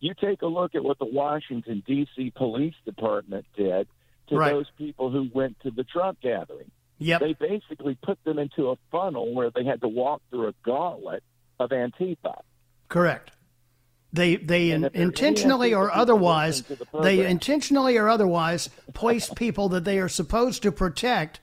You 0.00 0.14
take 0.18 0.42
a 0.42 0.46
look 0.46 0.74
at 0.74 0.82
what 0.82 0.98
the 0.98 1.04
Washington, 1.04 1.82
D.C. 1.86 2.32
Police 2.34 2.74
Department 2.86 3.44
did 3.54 3.86
to 4.30 4.36
Right. 4.36 4.52
those 4.52 4.70
people 4.78 5.10
who 5.10 5.28
went 5.32 5.60
to 5.60 5.70
the 5.70 5.84
Trump 5.84 6.20
gathering. 6.20 6.70
Yep. 6.98 7.20
They 7.20 7.32
basically 7.34 7.96
put 8.02 8.22
them 8.24 8.38
into 8.38 8.70
a 8.70 8.76
funnel 8.90 9.34
where 9.34 9.50
they 9.50 9.64
had 9.64 9.80
to 9.82 9.88
walk 9.88 10.22
through 10.30 10.48
a 10.48 10.54
gauntlet 10.64 11.22
of 11.58 11.70
Antifa. 11.70 12.40
Correct. 12.88 13.32
They 14.12 14.36
they 14.36 14.70
in, 14.70 14.84
if 14.84 14.92
there 14.92 15.00
are 15.00 15.02
any 15.02 15.04
intentionally 15.04 15.74
or 15.74 15.92
otherwise 15.92 16.62
the 16.62 16.86
they 17.00 17.24
intentionally 17.24 17.96
or 17.96 18.08
otherwise 18.08 18.68
place 18.92 19.30
people 19.36 19.68
that 19.70 19.84
they 19.84 19.98
are 19.98 20.08
supposed 20.08 20.62
to 20.62 20.72
protect 20.72 21.40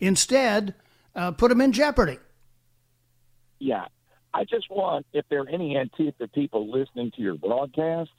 instead 0.00 0.74
uh, 1.14 1.30
put 1.32 1.48
them 1.48 1.60
in 1.60 1.72
jeopardy. 1.72 2.18
Yeah. 3.58 3.86
I 4.34 4.44
just 4.44 4.70
want, 4.70 5.06
if 5.12 5.24
there 5.30 5.40
are 5.40 5.48
any 5.48 5.74
Antifa 5.74 6.30
people 6.32 6.70
listening 6.70 7.12
to 7.12 7.22
your 7.22 7.34
broadcast, 7.34 8.10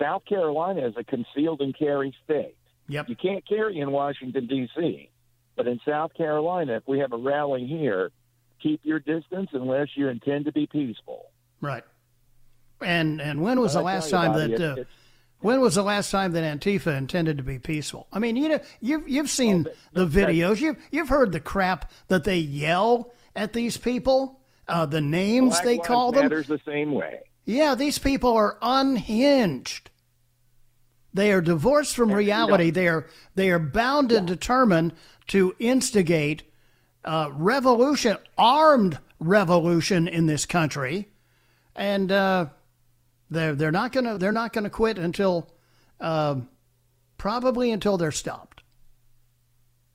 South 0.00 0.24
Carolina 0.24 0.86
is 0.86 0.94
a 0.96 1.04
concealed 1.04 1.60
and 1.60 1.76
carry 1.76 2.14
state. 2.24 2.56
Yep. 2.90 3.08
You 3.08 3.16
can't 3.16 3.46
carry 3.48 3.78
in 3.78 3.92
Washington, 3.92 4.46
D.C. 4.46 5.10
But 5.56 5.68
in 5.68 5.78
South 5.86 6.12
Carolina, 6.14 6.76
if 6.76 6.82
we 6.88 6.98
have 6.98 7.12
a 7.12 7.16
rally 7.16 7.64
here, 7.64 8.10
keep 8.60 8.80
your 8.82 8.98
distance 8.98 9.50
unless 9.52 9.88
you 9.94 10.08
intend 10.08 10.46
to 10.46 10.52
be 10.52 10.66
peaceful. 10.66 11.30
Right. 11.60 11.84
And 12.80 13.20
and 13.20 13.42
when 13.42 13.60
was 13.60 13.74
the 13.74 13.82
last 13.82 14.10
time 14.10 14.32
that 14.32 14.60
uh, 14.60 14.84
when 15.40 15.60
was 15.60 15.74
the 15.74 15.82
last 15.82 16.10
time 16.10 16.32
that 16.32 16.42
Antifa 16.42 16.96
intended 16.96 17.36
to 17.36 17.42
be 17.42 17.58
peaceful? 17.58 18.08
I 18.12 18.18
mean, 18.18 18.36
you 18.36 18.48
know, 18.48 18.60
you've 18.80 19.08
you've 19.08 19.30
seen 19.30 19.64
but- 19.64 19.76
the 19.92 20.06
videos. 20.06 20.60
You've 20.60 20.78
you've 20.90 21.08
heard 21.08 21.32
the 21.32 21.40
crap 21.40 21.90
that 22.08 22.24
they 22.24 22.38
yell 22.38 23.12
at 23.36 23.52
these 23.52 23.76
people, 23.76 24.40
uh, 24.66 24.86
the 24.86 25.00
names 25.00 25.50
Black 25.50 25.64
they 25.64 25.76
Lives 25.76 25.86
call 25.86 26.12
them. 26.12 26.24
Matters 26.24 26.48
the 26.48 26.60
same 26.64 26.92
way. 26.92 27.20
Yeah, 27.44 27.74
these 27.74 27.98
people 27.98 28.34
are 28.36 28.58
unhinged. 28.62 29.89
They 31.12 31.32
are 31.32 31.40
divorced 31.40 31.96
from 31.96 32.12
reality. 32.12 32.70
They 32.70 32.86
are 32.88 33.06
they 33.34 33.50
are 33.50 33.58
bound 33.58 34.12
and 34.12 34.26
determined 34.26 34.92
to 35.28 35.54
instigate 35.58 36.44
uh, 37.04 37.30
revolution, 37.32 38.16
armed 38.38 38.98
revolution 39.18 40.06
in 40.08 40.26
this 40.26 40.46
country, 40.46 41.08
and 41.74 42.12
uh, 42.12 42.46
they're 43.30 43.54
they're 43.54 43.72
not 43.72 43.92
gonna 43.92 44.18
they're 44.18 44.32
not 44.32 44.52
gonna 44.52 44.70
quit 44.70 44.98
until 44.98 45.50
um 46.00 46.48
probably 47.18 47.70
until 47.72 47.96
they're 47.98 48.12
stopped. 48.12 48.62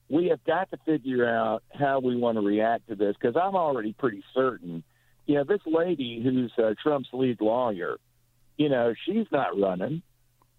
we 0.10 0.28
have 0.28 0.44
got 0.44 0.70
to 0.72 0.78
figure 0.86 1.28
out 1.28 1.64
how 1.74 2.00
we 2.00 2.16
want 2.16 2.38
to 2.38 2.42
react 2.42 2.88
to 2.90 2.96
this 2.96 3.16
because 3.20 3.36
I'm 3.36 3.56
already 3.56 3.94
pretty 3.94 4.24
certain. 4.34 4.84
You 5.26 5.36
know, 5.36 5.44
this 5.44 5.62
lady 5.66 6.22
who's 6.24 6.52
uh, 6.64 6.76
Trump's 6.82 7.10
lead 7.12 7.42
lawyer, 7.42 7.98
you 8.58 8.70
know, 8.70 8.94
she's 9.06 9.26
not 9.32 9.60
running, 9.60 10.04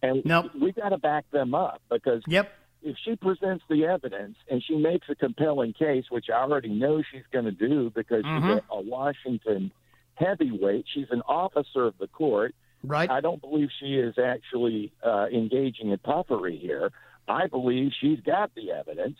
and 0.08 0.22
Nope. 0.24 0.52
we 0.60 0.72
got 0.72 0.90
to 0.90 0.98
back 0.98 1.30
them 1.30 1.54
up 1.54 1.80
because 1.90 2.22
Yep. 2.26 2.52
if 2.82 2.96
she 3.04 3.16
presents 3.16 3.64
the 3.68 3.84
evidence 3.86 4.36
and 4.50 4.62
she 4.62 4.76
makes 4.76 5.08
a 5.08 5.14
compelling 5.14 5.72
case, 5.72 6.04
which 6.10 6.26
I 6.30 6.40
already 6.42 6.68
know 6.68 7.02
she's 7.12 7.26
going 7.32 7.46
to 7.46 7.52
do 7.52 7.90
because 7.94 8.24
Mm-hmm. 8.24 8.52
she's 8.54 8.62
a, 8.70 8.74
a 8.74 8.80
Washington 8.82 9.72
heavyweight, 10.14 10.86
she's 10.92 11.10
an 11.10 11.22
officer 11.26 11.84
of 11.86 11.94
the 11.98 12.06
court. 12.08 12.54
Right. 12.84 13.10
I 13.10 13.20
don't 13.20 13.40
believe 13.40 13.68
she 13.80 13.94
is 13.96 14.16
actually 14.18 14.92
uh, 15.02 15.26
engaging 15.32 15.90
in 15.90 15.98
puffery 15.98 16.56
here. 16.58 16.92
I 17.28 17.48
believe 17.48 17.90
she's 18.00 18.20
got 18.20 18.54
the 18.54 18.70
evidence, 18.70 19.18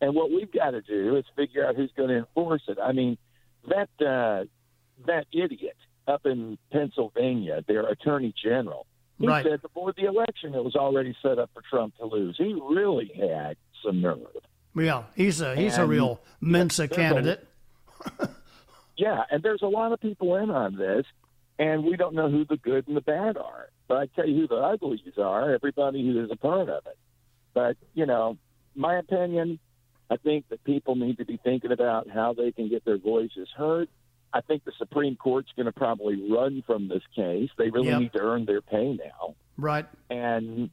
and 0.00 0.14
what 0.14 0.30
we've 0.30 0.50
got 0.52 0.72
to 0.72 0.82
do 0.82 1.16
is 1.16 1.24
figure 1.36 1.64
out 1.64 1.76
who's 1.76 1.92
going 1.96 2.08
to 2.08 2.16
enforce 2.16 2.62
it. 2.66 2.78
I 2.82 2.90
mean, 2.92 3.16
that 3.68 3.88
uh, 4.04 4.44
that 5.06 5.26
idiot 5.32 5.76
up 6.08 6.26
in 6.26 6.58
Pennsylvania, 6.72 7.62
their 7.68 7.86
attorney 7.86 8.34
general, 8.42 8.86
he 9.18 9.26
Right. 9.28 9.44
said 9.44 9.62
before 9.62 9.92
the 9.92 10.04
election 10.04 10.54
it 10.54 10.64
was 10.64 10.74
already 10.76 11.14
set 11.22 11.38
up 11.38 11.50
for 11.54 11.62
Trump 11.68 11.96
to 11.98 12.06
lose. 12.06 12.36
He 12.36 12.52
really 12.54 13.10
had 13.18 13.56
some 13.84 14.00
nerve. 14.00 14.18
Yeah, 14.76 15.04
he's 15.14 15.40
a 15.40 15.54
he's 15.56 15.78
a 15.78 15.86
real 15.86 16.20
Mensa 16.40 16.84
a- 16.84 16.88
candidate. 16.88 17.46
Yeah, 18.96 19.24
and 19.30 19.42
there's 19.42 19.62
a 19.62 19.66
lot 19.66 19.90
of 19.92 20.00
people 20.00 20.36
in 20.36 20.50
on 20.50 20.76
this, 20.76 21.04
and 21.58 21.84
we 21.84 21.96
don't 21.96 22.14
know 22.14 22.30
who 22.30 22.44
the 22.44 22.56
good 22.56 22.86
and 22.86 22.96
the 22.96 23.00
bad 23.00 23.36
are. 23.36 23.68
But 23.88 23.96
I 23.98 24.06
tell 24.06 24.26
you 24.28 24.42
who 24.42 24.46
the 24.46 24.54
uglies 24.62 25.00
are, 25.18 25.52
everybody 25.52 26.06
who 26.06 26.22
is 26.24 26.30
a 26.30 26.36
part 26.36 26.68
of 26.68 26.86
it. 26.86 26.96
But, 27.54 27.76
you 27.94 28.06
know, 28.06 28.36
my 28.76 28.96
opinion, 28.96 29.58
I 30.10 30.16
think 30.16 30.48
that 30.50 30.62
people 30.62 30.94
need 30.94 31.18
to 31.18 31.24
be 31.24 31.38
thinking 31.42 31.72
about 31.72 32.08
how 32.08 32.34
they 32.34 32.52
can 32.52 32.68
get 32.68 32.84
their 32.84 32.98
voices 32.98 33.48
heard. 33.56 33.88
I 34.34 34.40
think 34.40 34.64
the 34.64 34.72
Supreme 34.78 35.14
Court's 35.14 35.50
going 35.54 35.66
to 35.66 35.72
probably 35.72 36.28
run 36.30 36.62
from 36.66 36.88
this 36.88 37.02
case. 37.14 37.48
They 37.56 37.70
really 37.70 37.88
Yep. 37.88 38.00
need 38.00 38.12
to 38.14 38.18
earn 38.20 38.44
their 38.46 38.60
pay 38.60 38.92
now. 38.94 39.36
Right. 39.56 39.86
And, 40.10 40.70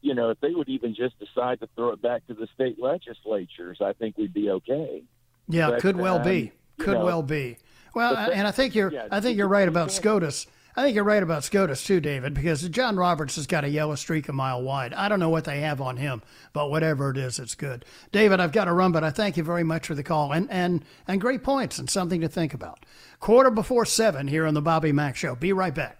you 0.00 0.14
know, 0.14 0.30
if 0.30 0.40
they 0.40 0.54
would 0.54 0.70
even 0.70 0.94
just 0.94 1.18
decide 1.18 1.60
to 1.60 1.68
throw 1.76 1.90
it 1.90 2.00
back 2.00 2.26
to 2.28 2.34
the 2.34 2.46
state 2.54 2.80
legislatures, 2.80 3.78
I 3.82 3.92
think 3.92 4.16
we'd 4.16 4.32
be 4.32 4.48
okay. 4.50 5.02
Yeah, 5.48 5.70
But, 5.72 5.80
could 5.82 5.96
well 5.96 6.16
um, 6.16 6.22
be. 6.24 6.52
Could 6.78 6.94
know, 6.94 7.04
well 7.04 7.22
be. 7.22 7.58
Well, 7.94 8.16
and 8.16 8.48
I 8.48 8.50
think 8.50 8.74
you're 8.74 8.90
yeah, 8.90 9.06
I 9.10 9.20
think 9.20 9.34
you- 9.34 9.38
you're 9.40 9.48
right 9.48 9.68
about 9.68 9.92
SCOTUS. 9.92 10.46
I 10.76 10.82
think 10.82 10.96
you're 10.96 11.04
right 11.04 11.22
about 11.22 11.44
SCOTUS 11.44 11.84
too, 11.84 12.00
David, 12.00 12.34
because 12.34 12.68
John 12.68 12.96
Roberts 12.96 13.36
has 13.36 13.46
got 13.46 13.62
a 13.62 13.68
yellow 13.68 13.94
streak 13.94 14.28
a 14.28 14.32
mile 14.32 14.60
wide. 14.60 14.92
I 14.92 15.08
don't 15.08 15.20
know 15.20 15.28
what 15.28 15.44
they 15.44 15.60
have 15.60 15.80
on 15.80 15.98
him, 15.98 16.20
but 16.52 16.68
whatever 16.68 17.10
it 17.10 17.16
is, 17.16 17.38
it's 17.38 17.54
good. 17.54 17.84
David, 18.10 18.40
I've 18.40 18.50
got 18.50 18.64
to 18.64 18.72
run, 18.72 18.90
but 18.90 19.04
I 19.04 19.10
thank 19.10 19.36
you 19.36 19.44
very 19.44 19.62
much 19.62 19.86
for 19.86 19.94
the 19.94 20.02
call 20.02 20.32
and 20.32 20.50
and 20.50 20.84
and 21.06 21.20
great 21.20 21.44
points 21.44 21.78
and 21.78 21.88
something 21.88 22.20
to 22.22 22.28
think 22.28 22.54
about. 22.54 22.84
Quarter 23.20 23.50
before 23.50 23.84
seven 23.84 24.26
here 24.26 24.46
on 24.46 24.54
the 24.54 24.60
Bobby 24.60 24.90
Mack 24.90 25.14
Show. 25.14 25.36
Be 25.36 25.52
right 25.52 25.74
back. 25.74 25.98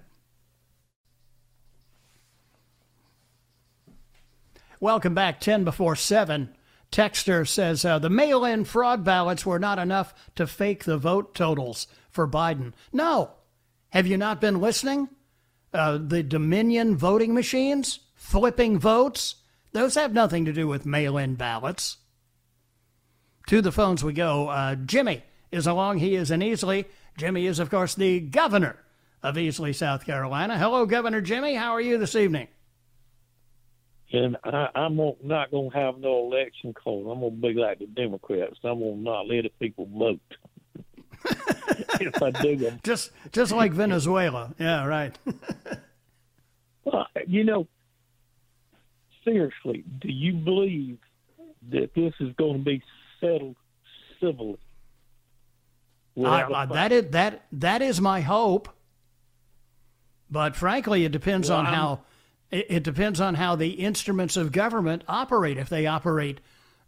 Welcome 4.80 5.14
back. 5.14 5.40
10 5.40 5.64
before 5.64 5.96
7. 5.96 6.54
Texter 6.92 7.48
says 7.48 7.84
uh, 7.84 7.98
the 7.98 8.10
mail 8.10 8.44
in 8.44 8.64
fraud 8.64 9.02
ballots 9.02 9.46
were 9.46 9.58
not 9.58 9.78
enough 9.78 10.12
to 10.34 10.46
fake 10.46 10.84
the 10.84 10.98
vote 10.98 11.34
totals 11.34 11.86
for 12.10 12.28
Biden. 12.28 12.72
No. 12.92 13.30
Have 13.94 14.08
you 14.08 14.16
not 14.16 14.40
been 14.40 14.60
listening? 14.60 15.08
Uh, 15.72 15.98
the 16.04 16.24
Dominion 16.24 16.96
voting 16.96 17.32
machines, 17.32 18.00
flipping 18.16 18.76
votes, 18.76 19.36
those 19.70 19.94
have 19.94 20.12
nothing 20.12 20.44
to 20.46 20.52
do 20.52 20.66
with 20.66 20.84
mail 20.84 21.16
in 21.16 21.36
ballots. 21.36 21.98
To 23.46 23.60
the 23.60 23.70
phones 23.70 24.02
we 24.02 24.12
go. 24.12 24.48
Uh, 24.48 24.74
Jimmy 24.74 25.22
is 25.52 25.68
along. 25.68 25.98
He 25.98 26.16
is 26.16 26.32
in 26.32 26.40
Easley. 26.40 26.86
Jimmy 27.16 27.46
is, 27.46 27.60
of 27.60 27.70
course, 27.70 27.94
the 27.94 28.18
governor 28.18 28.80
of 29.22 29.36
Easley, 29.36 29.72
South 29.72 30.04
Carolina. 30.04 30.58
Hello, 30.58 30.86
Governor 30.86 31.20
Jimmy. 31.20 31.54
How 31.54 31.70
are 31.70 31.80
you 31.80 31.96
this 31.96 32.16
evening? 32.16 32.48
And 34.12 34.36
I, 34.42 34.70
I'm 34.74 34.96
not 35.22 35.52
going 35.52 35.70
to 35.70 35.76
have 35.76 35.98
no 35.98 36.32
election 36.32 36.74
code. 36.74 37.06
I'm 37.08 37.20
going 37.20 37.40
to 37.40 37.48
be 37.48 37.54
like 37.54 37.78
the 37.78 37.86
Democrats. 37.86 38.58
I'm 38.64 38.80
going 38.80 38.96
to 38.96 39.00
not 39.02 39.28
let 39.28 39.42
the 39.42 39.50
people 39.60 39.88
vote. 39.92 40.20
if 42.00 42.22
I 42.22 42.30
do, 42.30 42.56
them, 42.56 42.80
Just 42.82 43.10
just 43.32 43.52
like 43.52 43.72
Venezuela. 43.72 44.54
Yeah, 44.58 44.84
right. 44.86 45.16
uh, 46.92 47.04
you 47.26 47.44
know, 47.44 47.66
seriously, 49.24 49.84
do 50.00 50.10
you 50.12 50.34
believe 50.34 50.98
that 51.70 51.94
this 51.94 52.12
is 52.20 52.34
going 52.36 52.58
to 52.58 52.64
be 52.64 52.82
settled 53.20 53.56
civilly? 54.20 54.58
I, 56.16 56.20
Without 56.20 56.50
a 56.50 56.54
I, 56.56 56.66
fight? 56.66 56.74
that 56.74 56.92
is 56.92 57.10
that 57.10 57.44
that 57.52 57.82
is 57.82 58.00
my 58.00 58.20
hope. 58.20 58.68
But 60.30 60.56
frankly, 60.56 61.04
it 61.04 61.12
depends 61.12 61.48
Well, 61.50 61.58
on 61.60 61.66
I'm- 61.66 61.74
how 61.74 62.00
it, 62.50 62.66
it 62.68 62.82
depends 62.84 63.20
on 63.20 63.34
how 63.34 63.56
the 63.56 63.70
instruments 63.70 64.36
of 64.36 64.52
government 64.52 65.02
operate. 65.08 65.58
If 65.58 65.68
they 65.68 65.86
operate 65.86 66.40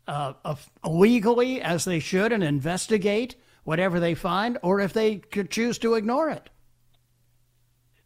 uh, 0.06 0.34
of- 0.44 0.68
legally 0.84 1.60
as 1.60 1.84
they 1.84 1.98
should 1.98 2.32
and 2.32 2.44
investigate 2.44 3.34
whatever 3.66 3.98
they 3.98 4.14
find, 4.14 4.58
or 4.62 4.80
if 4.80 4.92
they 4.92 5.16
could 5.16 5.50
choose 5.50 5.76
to 5.76 5.94
ignore 5.94 6.30
it. 6.30 6.48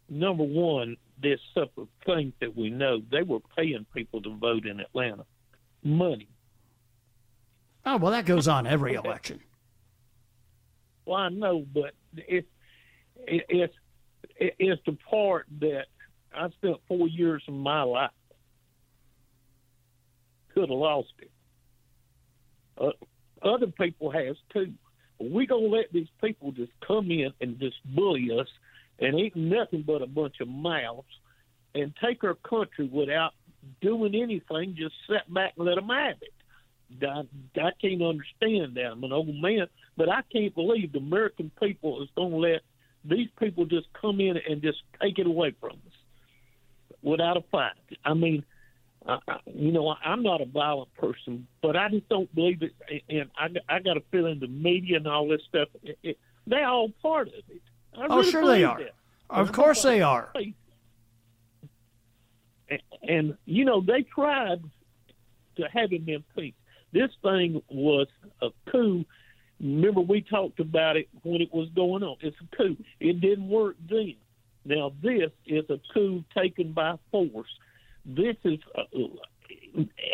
Number 0.09 0.43
one, 0.43 0.97
this 1.21 1.39
separate 1.53 1.87
thing 2.03 2.33
that 2.41 2.57
we 2.57 2.71
know, 2.71 2.99
they 3.11 3.21
were 3.21 3.39
paying 3.55 3.85
people 3.93 4.23
to 4.23 4.35
vote 4.35 4.65
in 4.65 4.79
Atlanta. 4.79 5.23
Money. 5.83 6.27
Oh 7.85 7.97
well, 7.97 8.11
that 8.11 8.25
goes 8.25 8.47
on 8.47 8.67
every 8.67 8.95
election. 8.95 9.39
Well, 11.03 11.17
I 11.17 11.29
know, 11.29 11.65
but 11.73 11.93
it, 12.15 12.45
it 13.17 13.45
it's 13.49 13.73
it, 14.35 14.55
it's 14.59 14.81
the 14.85 14.95
part 15.09 15.47
that 15.59 15.87
I 16.31 16.47
spent 16.51 16.77
four 16.87 17.07
years 17.07 17.43
of 17.47 17.55
my 17.55 17.81
life 17.81 18.11
could 20.53 20.69
have 20.69 20.77
lost 20.77 21.11
it. 21.17 21.31
Uh, 22.77 22.91
other 23.41 23.65
people 23.65 24.11
has 24.11 24.37
too. 24.53 24.73
We 25.21 25.45
gonna 25.45 25.67
let 25.67 25.91
these 25.91 26.09
people 26.21 26.51
just 26.51 26.71
come 26.85 27.11
in 27.11 27.31
and 27.41 27.59
just 27.59 27.77
bully 27.95 28.29
us 28.31 28.47
and 28.99 29.19
ain't 29.19 29.35
nothing 29.35 29.83
but 29.85 30.01
a 30.01 30.07
bunch 30.07 30.39
of 30.39 30.47
mouths 30.47 31.07
and 31.75 31.93
take 32.03 32.23
our 32.23 32.35
country 32.35 32.87
without 32.91 33.31
doing 33.81 34.15
anything. 34.15 34.75
Just 34.77 34.95
sit 35.07 35.31
back 35.33 35.53
and 35.57 35.65
let 35.65 35.75
them 35.75 35.89
have 35.89 36.17
it. 36.21 36.33
I, 37.03 37.21
I 37.59 37.71
can't 37.81 38.01
understand 38.01 38.75
that. 38.75 38.91
I'm 38.91 39.03
an 39.03 39.13
old 39.13 39.33
man, 39.35 39.67
but 39.95 40.09
I 40.09 40.21
can't 40.31 40.53
believe 40.53 40.91
the 40.91 40.99
American 40.99 41.51
people 41.61 42.03
is 42.03 42.09
going 42.15 42.31
to 42.31 42.37
let 42.37 42.61
these 43.05 43.29
people 43.39 43.65
just 43.65 43.87
come 43.99 44.19
in 44.19 44.37
and 44.37 44.61
just 44.61 44.79
take 45.01 45.17
it 45.17 45.25
away 45.25 45.55
from 45.59 45.71
us 45.71 45.93
without 47.01 47.37
a 47.37 47.41
fight. 47.51 47.71
I 48.05 48.13
mean, 48.13 48.43
I, 49.07 49.17
I, 49.27 49.37
you 49.53 49.71
know, 49.71 49.95
I'm 50.03 50.21
not 50.23 50.41
a 50.41 50.45
violent 50.45 50.93
person, 50.95 51.47
but 51.61 51.75
I 51.75 51.89
just 51.89 52.07
don't 52.09 52.33
believe 52.35 52.61
it. 52.61 52.73
And 53.09 53.29
I, 53.37 53.75
I 53.75 53.79
got 53.79 53.97
a 53.97 54.03
feeling 54.11 54.39
the 54.39 54.47
media 54.47 54.97
and 54.97 55.07
all 55.07 55.27
this 55.27 55.41
stuff, 55.49 55.69
it, 55.83 55.97
it, 56.03 56.19
they're 56.47 56.67
all 56.67 56.89
part 57.01 57.27
of 57.29 57.33
it. 57.49 57.61
I 57.97 58.05
Oh, 58.09 58.17
really 58.17 58.31
sure 58.31 58.45
they 58.47 58.63
are. 58.63 58.77
that. 58.79 58.93
Of 59.29 59.51
course 59.51 59.81
they 59.83 60.01
are. 60.01 60.31
And, 62.69 62.81
and 63.07 63.37
you 63.45 63.65
know, 63.65 63.81
they 63.81 64.03
tried 64.03 64.61
to 65.57 65.63
have 65.73 65.91
him 65.91 66.07
impeached. 66.07 66.57
This 66.93 67.09
thing 67.21 67.61
was 67.69 68.07
a 68.41 68.49
coup. 68.71 69.05
Remember, 69.59 70.01
we 70.01 70.21
talked 70.21 70.59
about 70.59 70.97
it 70.97 71.07
when 71.23 71.41
it 71.41 71.53
was 71.53 71.69
going 71.75 72.03
on. 72.03 72.17
It's 72.21 72.35
a 72.41 72.55
coup. 72.55 72.77
It 72.99 73.21
didn't 73.21 73.47
work 73.47 73.75
then. 73.89 74.15
Now, 74.65 74.91
this 75.01 75.31
is 75.45 75.63
a 75.69 75.79
coup 75.93 76.23
taken 76.35 76.71
by 76.73 76.95
force. 77.11 77.49
This 78.05 78.35
is, 78.43 78.59
uh, 78.77 78.83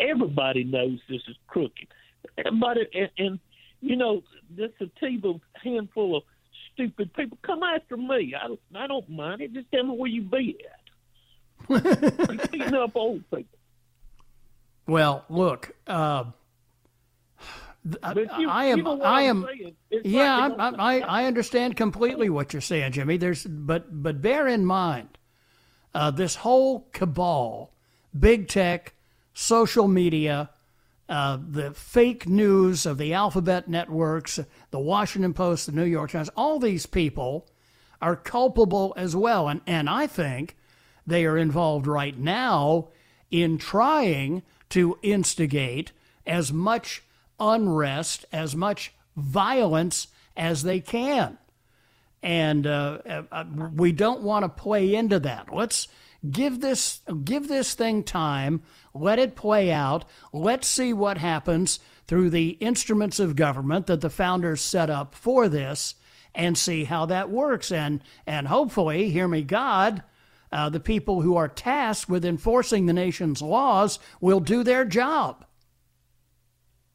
everybody 0.00 0.64
knows 0.64 0.98
this 1.08 1.22
is 1.28 1.36
crooked. 1.46 1.88
Everybody, 2.36 2.82
and, 2.94 3.10
and 3.18 3.38
you 3.80 3.96
know, 3.96 4.22
this 4.50 4.70
Sativa 4.78 5.34
handful 5.62 6.16
of 6.16 6.22
stupid 6.74 7.12
people 7.14 7.38
come 7.42 7.62
after 7.62 7.96
me. 7.96 8.34
I, 8.40 8.48
don't- 8.48 8.60
I 8.74 8.86
don't 8.86 9.08
mind 9.08 9.40
it. 9.40 9.52
Just 9.52 9.70
tell 9.72 9.84
me 9.84 9.96
where 9.96 10.08
you 10.10 10.22
be 10.22 10.58
at. 11.70 12.50
Beating 12.52 12.74
up 12.74 12.94
old 12.94 13.22
people. 13.30 13.58
Well, 14.86 15.24
look, 15.28 15.72
uh, 15.86 16.24
you- 18.14 18.48
I 18.48 18.66
you 18.66 18.72
am, 18.72 18.82
know 18.84 18.94
what 18.94 19.06
I 19.06 19.22
am, 19.22 19.46
yeah, 20.04 20.36
like 20.46 20.52
I'm, 20.52 20.60
I'm, 20.60 20.80
I, 20.80 21.00
I 21.00 21.24
understand 21.24 21.76
completely 21.76 22.28
what 22.30 22.52
you're 22.52 22.62
saying, 22.62 22.92
Jimmy. 22.92 23.16
There's, 23.16 23.44
but, 23.44 24.02
but 24.02 24.20
bear 24.22 24.46
in 24.48 24.64
mind, 24.64 25.18
uh, 25.94 26.10
this 26.10 26.36
whole 26.36 26.88
cabal, 26.92 27.72
big 28.18 28.48
tech, 28.48 28.94
social 29.32 29.88
media, 29.88 30.50
uh, 31.08 31.38
the 31.48 31.72
fake 31.72 32.28
news 32.28 32.84
of 32.84 32.98
the 32.98 33.14
alphabet 33.14 33.68
networks, 33.68 34.38
the 34.70 34.78
Washington 34.78 35.32
Post, 35.32 35.66
the 35.66 35.72
New 35.72 35.84
York 35.84 36.10
Times, 36.10 36.28
all 36.36 36.58
these 36.58 36.86
people 36.86 37.48
are 38.00 38.14
culpable 38.16 38.92
as 38.96 39.16
well. 39.16 39.48
And, 39.48 39.60
and 39.66 39.88
I 39.88 40.06
think 40.06 40.56
they 41.06 41.24
are 41.24 41.38
involved 41.38 41.86
right 41.86 42.16
now 42.18 42.88
in 43.30 43.58
trying 43.58 44.42
to 44.70 44.98
instigate 45.02 45.92
as 46.26 46.52
much 46.52 47.02
unrest, 47.40 48.26
as 48.32 48.54
much 48.54 48.92
violence 49.16 50.08
as 50.36 50.62
they 50.62 50.80
can. 50.80 51.38
And 52.22 52.66
uh, 52.66 53.22
uh, 53.30 53.44
we 53.74 53.92
don't 53.92 54.22
want 54.22 54.44
to 54.44 54.48
play 54.48 54.94
into 54.94 55.20
that. 55.20 55.52
Let's 55.52 55.88
give 56.30 56.60
this 56.60 57.00
give 57.24 57.48
this 57.48 57.74
thing 57.74 58.02
time. 58.02 58.62
Let 58.94 59.18
it 59.18 59.36
play 59.36 59.70
out. 59.70 60.04
Let's 60.32 60.66
see 60.66 60.92
what 60.92 61.18
happens 61.18 61.80
through 62.06 62.30
the 62.30 62.50
instruments 62.60 63.20
of 63.20 63.36
government 63.36 63.86
that 63.86 64.00
the 64.00 64.10
founders 64.10 64.60
set 64.60 64.90
up 64.90 65.14
for 65.14 65.48
this, 65.48 65.94
and 66.34 66.56
see 66.56 66.84
how 66.84 67.06
that 67.06 67.30
works. 67.30 67.70
And 67.70 68.02
and 68.26 68.48
hopefully, 68.48 69.10
hear 69.10 69.28
me, 69.28 69.42
God, 69.42 70.02
uh, 70.50 70.68
the 70.68 70.80
people 70.80 71.22
who 71.22 71.36
are 71.36 71.48
tasked 71.48 72.08
with 72.08 72.24
enforcing 72.24 72.86
the 72.86 72.92
nation's 72.92 73.42
laws 73.42 73.98
will 74.20 74.40
do 74.40 74.62
their 74.62 74.84
job. 74.84 75.44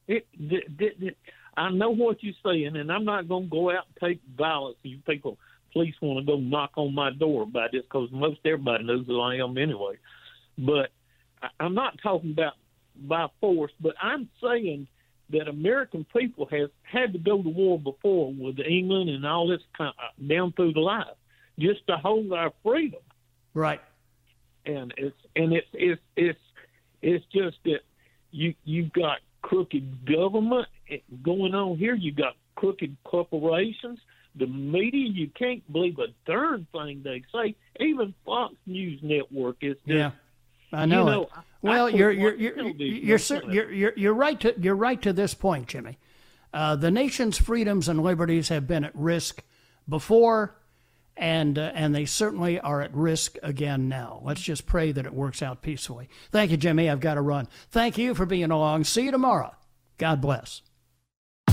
It, 0.07 0.27
th- 0.37 0.67
th- 0.77 1.15
I 1.55 1.69
know 1.69 1.91
what 1.91 2.23
you're 2.23 2.33
saying, 2.43 2.75
and 2.75 2.91
I'm 2.91 3.05
not 3.05 3.27
going 3.27 3.43
to 3.43 3.49
go 3.49 3.69
out 3.69 3.85
and 3.87 4.09
take 4.09 4.21
violence. 4.35 4.77
You 4.83 4.97
people, 5.07 5.37
police 5.73 5.95
want 6.01 6.19
to 6.25 6.31
go 6.31 6.37
knock 6.39 6.71
on 6.75 6.93
my 6.93 7.11
door 7.11 7.43
about 7.43 7.71
this 7.71 7.83
because 7.83 8.09
most 8.11 8.39
everybody 8.45 8.83
knows 8.83 9.05
who 9.07 9.19
I 9.19 9.35
am 9.35 9.57
anyway. 9.57 9.95
But 10.57 10.91
I- 11.41 11.49
I'm 11.59 11.73
not 11.73 11.99
talking 12.01 12.31
about 12.31 12.53
by 12.95 13.27
force, 13.41 13.71
but 13.81 13.95
I'm 14.01 14.29
saying 14.41 14.87
that 15.31 15.47
American 15.47 16.05
people 16.15 16.45
have 16.47 16.69
had 16.83 17.13
to 17.13 17.19
go 17.19 17.41
to 17.41 17.49
war 17.49 17.79
before 17.79 18.31
with 18.31 18.59
England 18.59 19.09
and 19.09 19.25
all 19.25 19.47
this 19.47 19.61
kind 19.77 19.93
of, 19.97 20.03
uh, 20.03 20.27
down 20.27 20.51
through 20.51 20.73
the 20.73 20.79
line 20.79 21.05
just 21.57 21.85
to 21.87 21.97
hold 21.97 22.31
our 22.33 22.51
freedom 22.63 23.01
Right. 23.53 23.81
and 24.65 24.93
it's 24.97 25.15
and 25.35 25.53
it's 25.53 25.67
it's 25.73 26.01
it's 26.15 26.39
it's 27.01 27.25
just 27.33 27.57
that 27.65 27.81
you 28.31 28.53
you've 28.63 28.91
got 28.93 29.19
crooked 29.41 30.05
government 30.05 30.67
eh, 30.89 30.97
going 31.21 31.53
on 31.55 31.77
here. 31.77 31.95
You've 31.95 32.15
got 32.15 32.35
crooked 32.55 32.95
corporations. 33.03 33.99
The 34.35 34.47
media, 34.47 35.07
you 35.09 35.29
can't 35.29 35.61
believe 35.71 35.99
a 35.99 36.07
darn 36.25 36.65
thing 36.71 37.01
they 37.03 37.23
say. 37.33 37.55
Even 37.79 38.13
Fox 38.25 38.55
News 38.65 38.99
Network 39.03 39.57
is 39.61 39.75
just, 39.87 39.87
Yeah, 39.87 40.11
I 40.71 40.85
know, 40.85 40.99
You 41.05 41.11
know, 41.11 41.21
it. 41.23 41.29
I- 41.35 41.39
I 41.39 41.43
Well, 41.61 41.85
quit 41.89 41.99
you're 41.99 42.11
you're 42.11 42.35
you're 42.35 42.57
you're, 42.69 43.13
on 43.13 43.19
cer- 43.19 43.39
Sunday. 43.41 43.53
you're 43.55 43.71
you're 43.71 43.93
you're 43.95 44.13
right 44.13 44.39
to 44.41 44.53
you're 44.59 44.75
right 44.75 45.01
to 45.01 45.13
this 45.13 45.33
point, 45.33 45.67
Jimmy. 45.67 45.97
Uh, 46.53 46.75
the 46.75 46.91
nation's 46.91 47.37
freedoms 47.37 47.87
and 47.87 48.03
liberties 48.03 48.49
have 48.49 48.67
been 48.67 48.83
at 48.83 48.95
risk 48.95 49.43
before, 49.87 50.55
and 51.15 51.57
uh, 51.57 51.71
and 51.73 51.95
they 51.95 52.05
certainly 52.05 52.59
are 52.59 52.81
at 52.81 52.93
risk 52.93 53.37
again 53.43 53.87
now. 53.87 54.19
Let's 54.23 54.41
just 54.41 54.65
pray 54.65 54.91
that 54.91 55.05
it 55.05 55.13
works 55.13 55.41
out 55.41 55.61
peacefully. 55.61 56.09
Thank 56.31 56.51
you, 56.51 56.57
Jimmy. 56.57 56.89
I've 56.89 56.99
got 56.99 57.13
to 57.15 57.21
run. 57.21 57.47
Thank 57.69 57.97
you 57.97 58.13
for 58.13 58.25
being 58.25 58.51
along. 58.51 58.83
See 58.83 59.03
you 59.03 59.11
tomorrow. 59.11 59.55
God 59.97 60.19
bless. 60.21 60.61